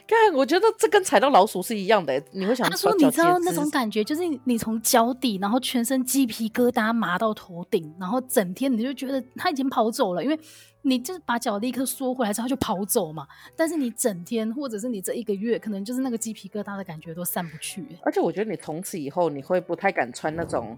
[0.07, 2.21] 看，我觉得这跟踩到老鼠是一样的。
[2.31, 10.39] 你会想，他说，你知道那种感觉，就是你从脚底，然后全身鸡皮疙瘩麻到头顶，然后整天你就觉得他已经跑走了，因为。
[10.85, 17.87] 你就是把脚立刻缩回来之后就跑走嘛，但是你整天或者是你这一个月，可能就是那个鸡皮疙瘩的感觉都散不去。
[18.03, 20.77] 而且我觉得你从此以后你会不太敢穿那种，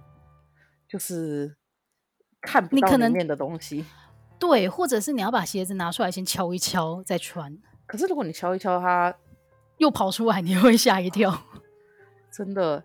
[0.88, 1.56] 就是
[2.40, 3.84] 看不到里面的东西。
[4.40, 7.58] 对，或者是你要把鞋子拿出来先敲一敲再穿。
[7.86, 9.14] 可是如果你敲一敲它
[9.78, 11.44] 又跑出来，你会吓一跳。
[12.32, 12.84] 真的。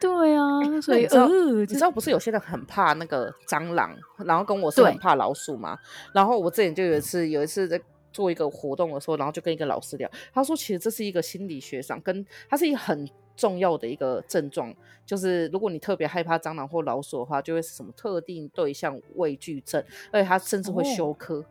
[0.00, 1.28] 对啊，所以呃、
[1.60, 3.94] 你知道不是有些人很怕那个蟑螂，
[4.24, 5.78] 然后跟我是很怕老鼠嘛。
[6.14, 7.78] 然后我之前就有一次，有一次在
[8.10, 13.06] 做一个活动的时候，然后就跟一个老师聊，他说其实这是一个心理学上跟它是一个很
[13.40, 14.74] 重要的一个症状，
[15.06, 21.42] 就是如果你特别害怕蟑螂或老鼠的话，就会是什么特定对象畏惧症，而且他甚至会休克。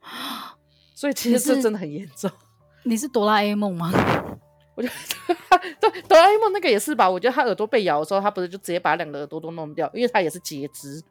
[0.00, 0.56] 哦、
[0.94, 2.30] 所以其实这真的很严重。
[2.84, 3.92] 你是哆啦 A 梦吗？
[4.74, 4.94] 我觉得
[5.78, 7.10] 对哆啦 A 梦那个也是吧？
[7.10, 11.02] 我觉得他耳朵被咬的时候，他不是就直接把两个耳朵都弄掉，因为他也是截肢，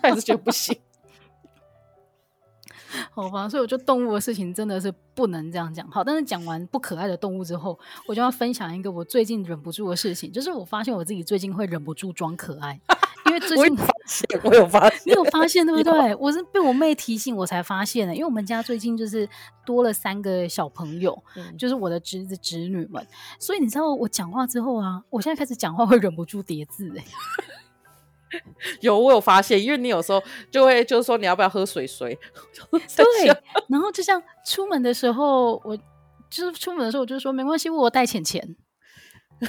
[0.00, 0.78] 他也是觉得不行。
[3.12, 5.88] 好吧，所以我觉得动物的事情真的是不能这样讲。
[5.90, 12.80] 好，但是讲完不可爱的动物之后，我就要分享一个我最近忍不住的事情，就是我发现我自己最近会忍不住装可爱。
[13.26, 16.14] 因为最近发现，我有发现， 你有发现对不对？
[16.14, 18.14] 我是被我妹提醒我才发现的。
[18.14, 19.28] 因为我们家最近就是
[19.64, 23.04] 多了三个小朋友，嗯、就是我的侄子侄女们，
[23.40, 27.04] 所以你知道我讲话之后啊，我现在开始讲话会忍不住叠字哎。
[28.80, 32.18] 有，我有发现，因为你有时候就会就是说你要不要喝水水？
[32.70, 33.04] 对，
[33.68, 35.76] 然后就像出门的时候，我
[36.28, 38.56] 就是出门的时候我就说没关系，我带钱钱。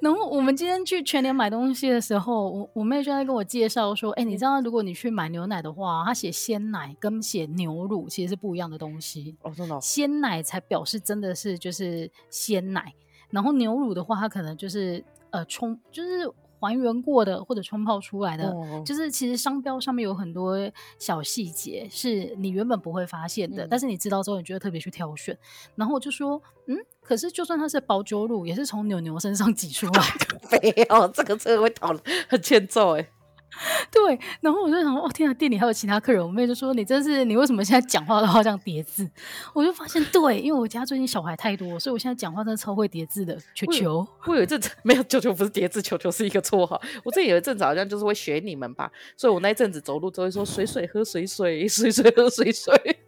[0.00, 9.36] 然后我们今天去全年买东西的时候，我我妹就在跟我介绍说：“哎、欸，你知道如果你去买牛奶的话，它写鲜奶跟写牛乳其实是不一样的东西。
[9.42, 9.78] 哦，真的。
[9.80, 12.94] 鲜奶才表示真的是就是鲜奶，
[13.30, 16.28] 然后牛乳的话，它可能就是呃冲就是
[16.62, 20.56] 还原过的或者冲泡出来的，哦、就是其实商标上面有很多
[20.98, 25.36] 小细节是你原本不会发现的，嗯、但是你知道之后，你觉得特别去挑选。
[25.74, 30.60] 然后我就说，嗯，可是就算它是保酒乳，也是从牛牛身上挤出来的。
[30.62, 31.92] 没有，这个这个会讨
[32.28, 33.08] 很欠揍哎。
[33.90, 39.08] 对，然后我就想说，哦天啊，店里还有其他客人，我妹就说，你真是，你为什么现在讲话都要这样叠字？
[39.52, 43.38] 我就发现，对，因为我家最近小孩太多，所以我现在讲话真的超会叠字的。
[43.54, 46.80] 球球，我有一阵子 没有，球球不是叠字，球球是一个绰号。
[47.04, 53.01] 我这有一阵子好像就是会学你们吧，所以我那一阵子走路都会说水水喝水水，水水喝水水。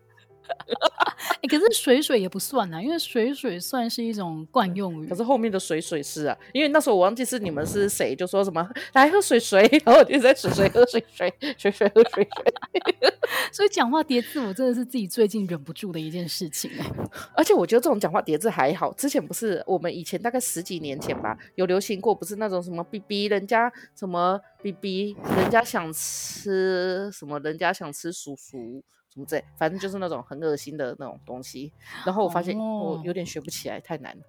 [1.42, 5.08] 欸、 可是水水也不算啊，因为水水算是一种惯用语。
[5.08, 13.10] 可是后面的水水是啊，因为那时候我忘记是你们是谁，就说什么来喝水水，然后我就在水水喝水水，水水喝水水。
[13.52, 16.90] 所以讲话叠字，我真的是自己最近忍不住的一件事情哎。
[17.36, 28.82] 而且我觉得这种讲话叠字还好，之前不是我们以前大概十几年前吧，有流行过，不是那种什么 bb 人家什么 bb 人家想吃什么，人家想吃叔叔。
[29.14, 31.72] 什么之类，反正就是那种很恶心的那种东西。
[32.04, 34.24] 然后我发现我有点学不起来，太难了。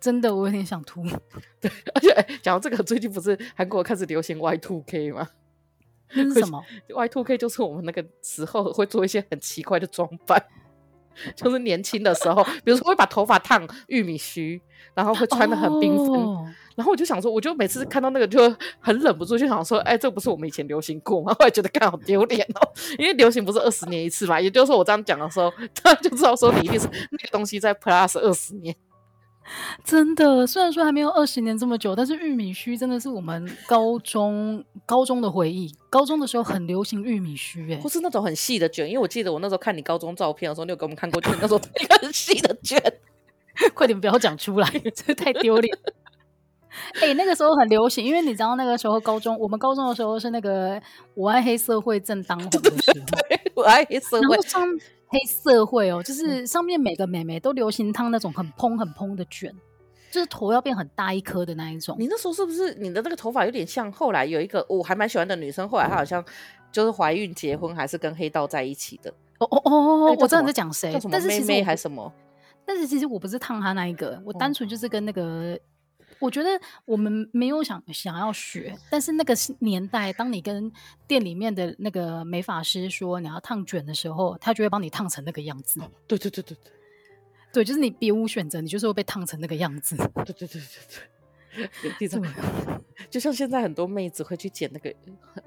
[0.00, 1.02] 真的，我有点想吐。
[1.60, 5.28] 对，而且讲到这个，最近不是韩国开始流行 Y two K 吗？
[6.12, 10.40] 那是 什么？Y two K 就是我们那个时候会做一些很奇怪的装扮，
[11.34, 14.60] 就是年轻的时候，比如说会把头发烫玉米须，
[14.94, 16.22] 然后会穿的很缤纷。
[16.22, 16.46] Oh.
[16.76, 21.32] 然后我就想说，我就每次看到那个就很忍不住，就想说，哎，这不是我们以前流行过吗？
[21.38, 25.50] 后来觉得刚好丢脸哦，因为流行不是二十年一次嘛，也就是说我这样讲的时候，
[25.82, 28.74] 他就知道说你一定是那个东西在 plus 二十年。
[29.84, 35.72] 真的，虽然说还没有二十年这么久，但是玉米须真的是我们高中高中的回忆。
[35.88, 42.80] 高中的时候很流行玉米须，哎，不是那种很细的卷，因为我记得我那时候看你高中照片的时候，你有给我们看过，就那时候一个很细的卷。
[43.72, 45.78] 快点不要讲出来，这太丢脸。
[47.00, 50.78] 哎、欸，那个时候很流行，因为你知道那个时候高中，我们高中的时候是那个
[51.14, 54.68] 我爱黑社会正当红的时候，对，我爱黑社会，上
[55.08, 59.54] 黑社会哦，就是上面每个妹妹都流行烫那种很蓬很蓬的卷，
[60.10, 61.96] 就是头要变很大一颗的那一种。
[61.98, 66.24] 你那时候是不是你的那个头发有点像后来有一个我还蛮喜欢的女生，后来她好像
[66.72, 69.10] 就是怀孕结婚还是跟黑道在一起的？
[69.38, 72.12] 哦哦哦哦，我知道你在讲谁，但是妹妹还是什么？
[72.64, 75.58] 但是其实我不是烫她那一个，我单纯就是跟那个。
[76.18, 76.48] 我觉得
[76.84, 80.72] 我们没有想想要学，但是那个年代，当你跟
[81.06, 85.80] 店里面的那个美发师说你要烫卷的时候，他就会帮你烫成那个样子。
[85.80, 86.72] 哦，对对对对对，
[87.52, 89.96] 对，就是你别无选择，你就是会被烫成那个样子。
[89.96, 92.28] 对对对对对，第三个，
[93.10, 94.94] 就像现在很多妹子会去剪那个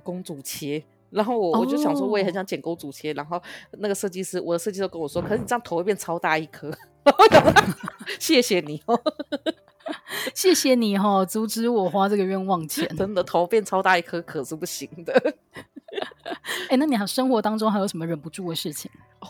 [0.04, 3.42] 公主切，然后我我就想说，我也很想剪公主切，然后
[3.80, 6.72] 那个设计师，我的设计师跟我说，可是你这样头会变超大一颗。
[8.20, 9.00] 谢谢你哦。
[10.34, 12.88] 谢谢你哈、哦，阻止我花这个冤枉钱。
[12.96, 15.14] 真的头变超大一颗可是不行的。
[16.70, 18.90] 哎、欸，那你还生活当中还有什么忍不住的事情？
[19.22, 19.28] 哦，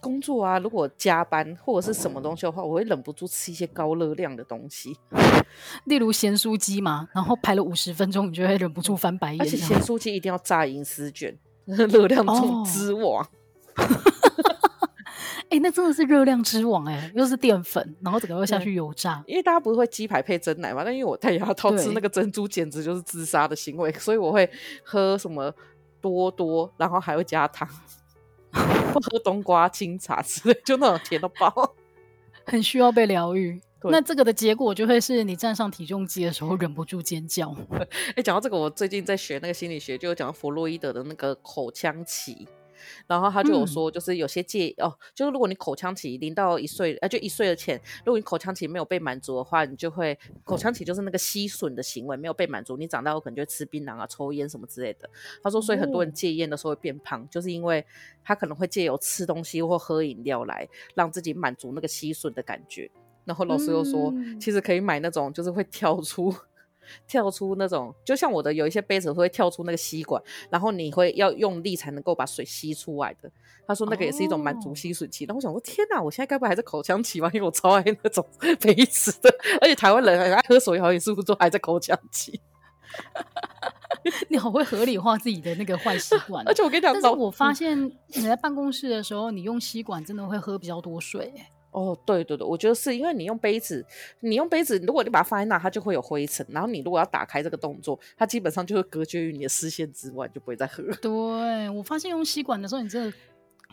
[0.00, 4.96] 工作啊，如果加班或者是什么东西的话，我会忍不住吃一些高热量的东西，
[5.84, 7.08] 例如咸酥鸡嘛。
[7.12, 9.40] 然后排了五十分钟，你就会忍不住翻白眼。
[9.40, 13.24] 而且咸酥鸡一定要炸银丝卷， 热量中之王。
[13.24, 13.28] 哦
[15.50, 19.22] 哎、欸，那真的是热量之王哎、欸，又是淀粉，然后整个又下去油炸。
[19.26, 20.84] 因为大家不是会鸡排配蒸奶嘛？
[20.84, 24.48] 但因为我太牙套，吃那个珍珠简直就是自杀的行为，所以我会
[24.82, 25.50] 喝什么
[26.02, 27.66] 多多，然后还会加糖，
[28.52, 31.74] 喝冬瓜清茶之类，就那种甜到爆，
[32.44, 33.58] 很需要被疗愈。
[33.84, 37.54] 那这个的结果就会是你站上体重机的时候忍不住尖叫。
[37.70, 42.46] 哎、欸，讲到这个，我最近在学那个心理学，就有讲到弗洛伊德的那个口腔期。
[43.06, 55.08] 然后他就有说，就是有些戒、嗯、哦，就是如果你口腔期零到一岁，呃，就一岁的前，如果你口腔期没有被满足的话，你就会口腔期就是那个吸吮的行为没有被满足，你长大后可能就会吃槟榔啊、抽烟什么之类的。
[55.42, 57.84] 他说，所以很多人戒烟的时候会变胖，嗯、就是因为
[58.22, 62.90] 他可能会借由吃东西或喝饮料来让自己满足那个吸吮的感觉。
[63.24, 66.34] 然后老师又说，嗯、其实可以买那种就是会跳出。
[67.06, 73.30] 跳出那种，就像我的有一些杯子会跳出那个吸管，然后你会要用力才能够把水吸出来的。
[73.66, 75.24] 他说那个也是一种满足吸水器。
[75.26, 77.30] 然后我想说，天哪，我现在该不会还在口腔期吗？
[77.34, 78.26] 因为我超爱那种
[78.60, 79.28] 杯子的，
[79.60, 82.40] 而且台湾人很爱喝手摇饮，是不是都还在口腔期？
[84.28, 86.42] 你好会合理化自己的那个坏习惯。
[86.46, 87.78] 而且我跟你讲，但是我发现
[88.14, 91.30] 你在办公室的时候，你用吸管真的会喝比较多水。
[91.70, 93.84] 哦，对对对，我觉得是因为你用杯子，
[94.20, 96.44] 你用杯子，如果你把它放在那，它就会有灰尘。
[96.48, 100.82] 然后你如果要打开这个动作，它基本上就会隔绝于你的视线之外，就不会再喝。
[101.00, 103.12] 对，我发现用吸管的时候，你这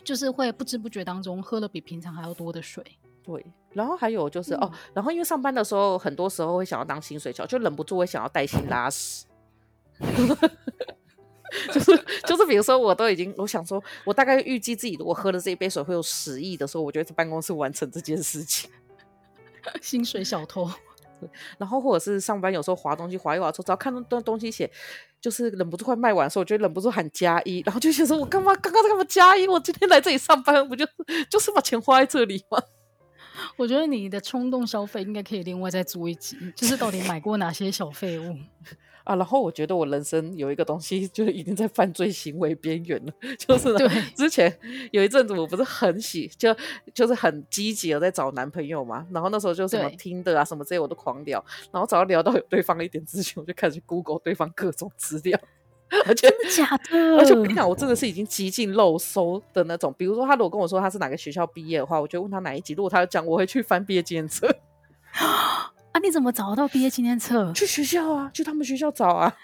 [0.04, 2.84] 就是会不知不觉当中喝了比平常还要多的水。
[3.24, 9.26] 对，然后还有就是、嗯、哦，然后因为上班的时候，很多时候会想要当薪水小，就忍不住会想要带薪拉屎。
[11.72, 18.70] 就 是就是，比如说我都已经，我想说，我大概预计自己如果喝了这一杯水会有十亿的时候，我就会在办公室完成这件事情。
[19.80, 20.70] 薪水小偷。
[21.56, 24.70] 然后或者是上班有时候划东西划一滑之后，只要看到东西写，
[25.18, 29.48] 就是忍不住快卖完的时候，我就忍不住喊加一，然后就想说，我干嘛刚刚在干嘛加一？
[29.48, 30.86] 我今天来这里上班，不就
[31.30, 32.62] 就是把钱花在这里吗？
[33.56, 38.36] 我觉得你的冲动消费应该可以另外再租一集，就是到底买过哪些小废物。
[39.06, 43.12] 啊，然后我觉得我人生有一个东西， 就已经在犯罪行为边缘了。
[43.38, 43.78] 就是呢，
[44.16, 44.52] 之前
[44.90, 46.54] 有一阵子我不是很喜，就
[46.92, 49.06] 就是很积极的在找男朋友嘛。
[49.12, 55.38] 然后那时候就什么听的啊什么这些我都狂聊，然后只要聊到有对方的一点资讯，我就开始 Google 对方各种资料。
[56.04, 57.16] 而且真的假的？
[57.16, 59.94] 而且我跟你讲，我真的是已经极尽漏搜的那种。
[59.96, 62.74] 比如说他如果跟我说他是哪个学校毕业的话，我就问他哪一级。
[62.74, 64.48] 如果他讲，我会去翻毕业纪念册。
[65.96, 65.98] 啊！
[65.98, 67.50] 你怎么找得到毕业纪念册？
[67.54, 69.34] 去学校啊，去他们学校找啊。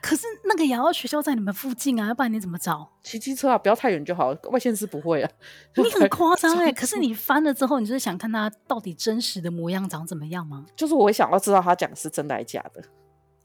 [0.00, 2.90] 可是那个也要学校在你们附近啊，要不然你怎么找？
[3.02, 4.34] 骑机车啊，不要太远就好。
[4.50, 5.30] 外线是不会啊。
[5.76, 6.72] 你很夸张 哎！
[6.72, 10.64] 可是你翻了之后，你就是想看他到底真实的模样长怎么样吗？
[10.74, 12.82] 就是我会想要知道他讲的是真的还是假的。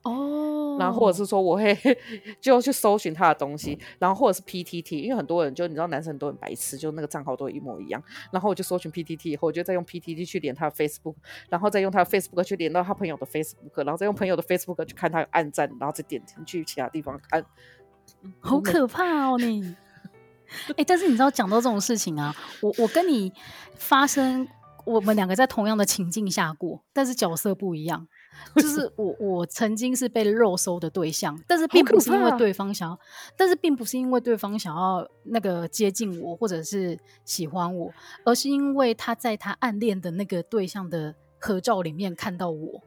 [0.05, 1.75] 哦，然后或者是说我会
[2.39, 8.01] 就去搜寻他的东西，然后或者是 PTT，因为很多人就你知道男生都很白痴，就那个账号都一模一样。
[8.31, 11.15] 然后我就搜寻 PTT 以后，我就再用 PTT 去连他的 Facebook，
[11.49, 17.43] 然后再用他的 Facebook 去连到他朋友的 Facebook，然后再用朋友的 Facebook 去看他有按赞，然后再点进去其他地方看。
[18.39, 19.75] 好可怕哦你！
[20.69, 23.33] 哎、欸，但是你知道讲到这种事情啊，我我跟你
[23.75, 24.47] 发生，
[24.85, 28.07] 我们两个在同样的情境下过，但是角色不一样。
[28.55, 32.99] 就是我，我曾经是被肉搜的对象，但是并不是因为对方想要，
[33.35, 37.91] 但是并不是因为对方想要那个接近我或者是喜欢我，
[38.23, 42.81] 而是因为他在他暗恋的那个对象的合照里面看到我，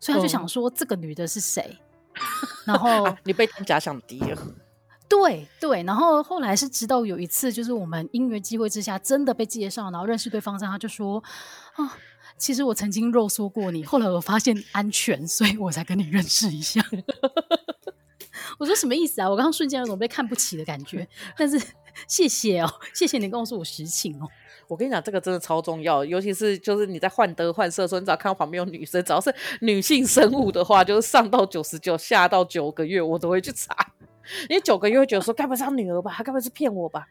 [0.00, 1.78] 所以他就想说这个女的是谁？
[2.64, 4.38] 然后、啊、你被假想敌了，
[5.08, 11.22] 对对，然后后来是直到有一次，就是我们因缘机会之下真的被介绍，然后认识对方之后，他就说
[11.74, 11.98] 啊。
[12.42, 16.84] 其实我曾经肉搜过你，后来我发现安全，所以我才跟你认识一下。
[18.58, 19.30] 我说什么意思啊？
[19.30, 21.06] 我刚刚瞬间有种被看不起的感觉。
[21.38, 21.56] 但是
[22.08, 24.26] 谢谢哦，谢谢你告诉我实情哦。
[24.66, 33.72] 我跟你讲，这个真的超重要，尤其是就是你在患得患失的时候，你只要看到旁边有女生，只要是女性生物的话，就是上到九十九，下到九个月，我都会去查，
[34.50, 36.12] 因为九个月会觉得说，该不会是他女儿吧？
[36.12, 37.06] 他该不会是骗我吧？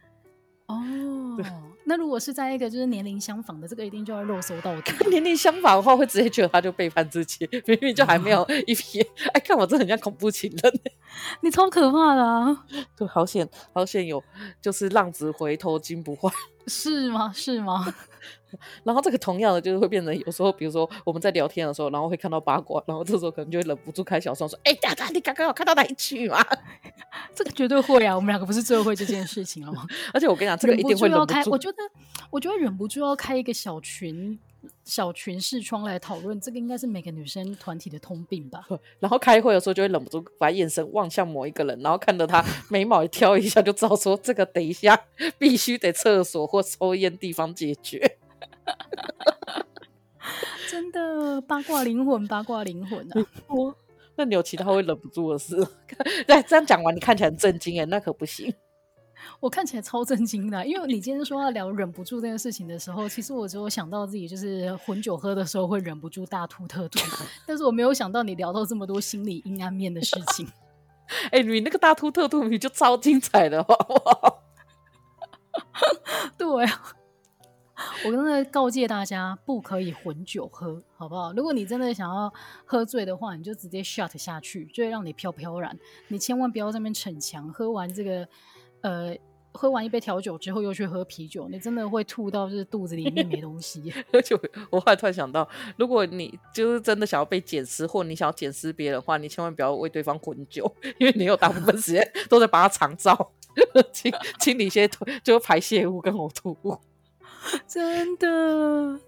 [0.72, 1.38] 哦。
[1.84, 4.82] 那如果是在一个就是年龄相仿的，这个一定就要肉搜到的。
[5.10, 9.06] 年龄相仿的话，会直接觉得他就背叛自己，明明就还没有一撇。
[9.34, 10.80] 哎，看我这很像恐怖情人，
[11.42, 12.66] 你超可怕的啊！
[12.96, 14.24] 对，好险，好险有，
[14.62, 16.32] 就是浪子回头金不换，
[16.68, 17.32] 是吗？
[17.34, 17.94] 是吗？
[18.84, 26.38] 然后这个同样的就是会变成有时候，比如说我们在聊天的时候，然后会看到八卦，然后这时候可能就会忍不住开小窗说：“哎，大大，你刚刚有看到哪一句吗？”
[27.36, 28.16] 这个绝对会啊！
[28.16, 29.86] 我们两个不是最会这件事情了吗？
[30.14, 31.34] 而且我跟你讲，这个一定会忍不住。
[31.34, 31.78] 开，我觉得，
[32.30, 34.40] 我觉得忍不住要开一个小群、
[34.86, 38.66] 小群视窗来讨论，这个应该是每个女生团体的通病吧。
[39.00, 45.00] 然后开会的时候就会忍不住把眼神望向某一个人，然后看到他眉毛一挑一下，就知道说这个等一下
[45.38, 48.18] 必须得厕所或抽烟地方解决。
[50.70, 53.28] 真的八卦灵魂，八卦灵魂啊！
[53.48, 53.76] 我
[54.16, 55.56] 那你有其他会忍不住的事？
[56.28, 58.54] 对，这样讲完你看起来很震惊哎，那可不行。
[59.40, 67.00] 我看起来超震惊的，因为你今天说要聊忍不住这件事情的时候，其实我只有想到自己就是混酒喝的时候会忍不住大吐特吐，
[67.46, 70.48] 但是我没有想到你聊到这么多心理阴暗面的事情。
[71.26, 74.44] 哎、欸，你那个大吐特吐你就超精彩的，好不好？
[76.38, 76.84] 对啊。
[78.06, 81.32] 我真的告诫大家，不可以混酒喝，好不好？
[81.34, 82.32] 如果你真的想要
[82.66, 85.78] 喝醉的话，你就直接 shut 下去，就会让你飘飘然。
[86.08, 88.28] 你千万不要在那边逞强，喝完这个，
[88.82, 89.16] 呃，
[89.54, 93.94] 喝完一杯调酒之后又去喝啤酒，你真的会吐到就是肚子里面没东西。
[94.12, 94.36] 而且
[94.70, 103.32] 我后来突然想到，如果你就是真的想要被捡尸，或你想要捡尸别人的话，你千万不要为对方混酒，因为你有大部分时间都在把他长照，
[103.92, 104.90] 清清理一些
[105.24, 106.78] 就排泄物跟呕吐物。
[107.68, 109.00] 真的，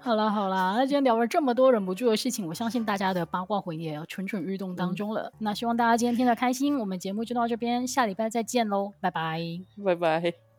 [0.00, 5.32] 好啦好啦，那今天聊了这么多忍不住的事情，我相信大家的八卦魂也要蠢蠢欲动当中了。
[5.34, 9.40] 嗯、那希望大家今天听得开心，我们节目就到这边，下礼拜再见喽，拜拜，
[9.84, 10.53] 拜拜。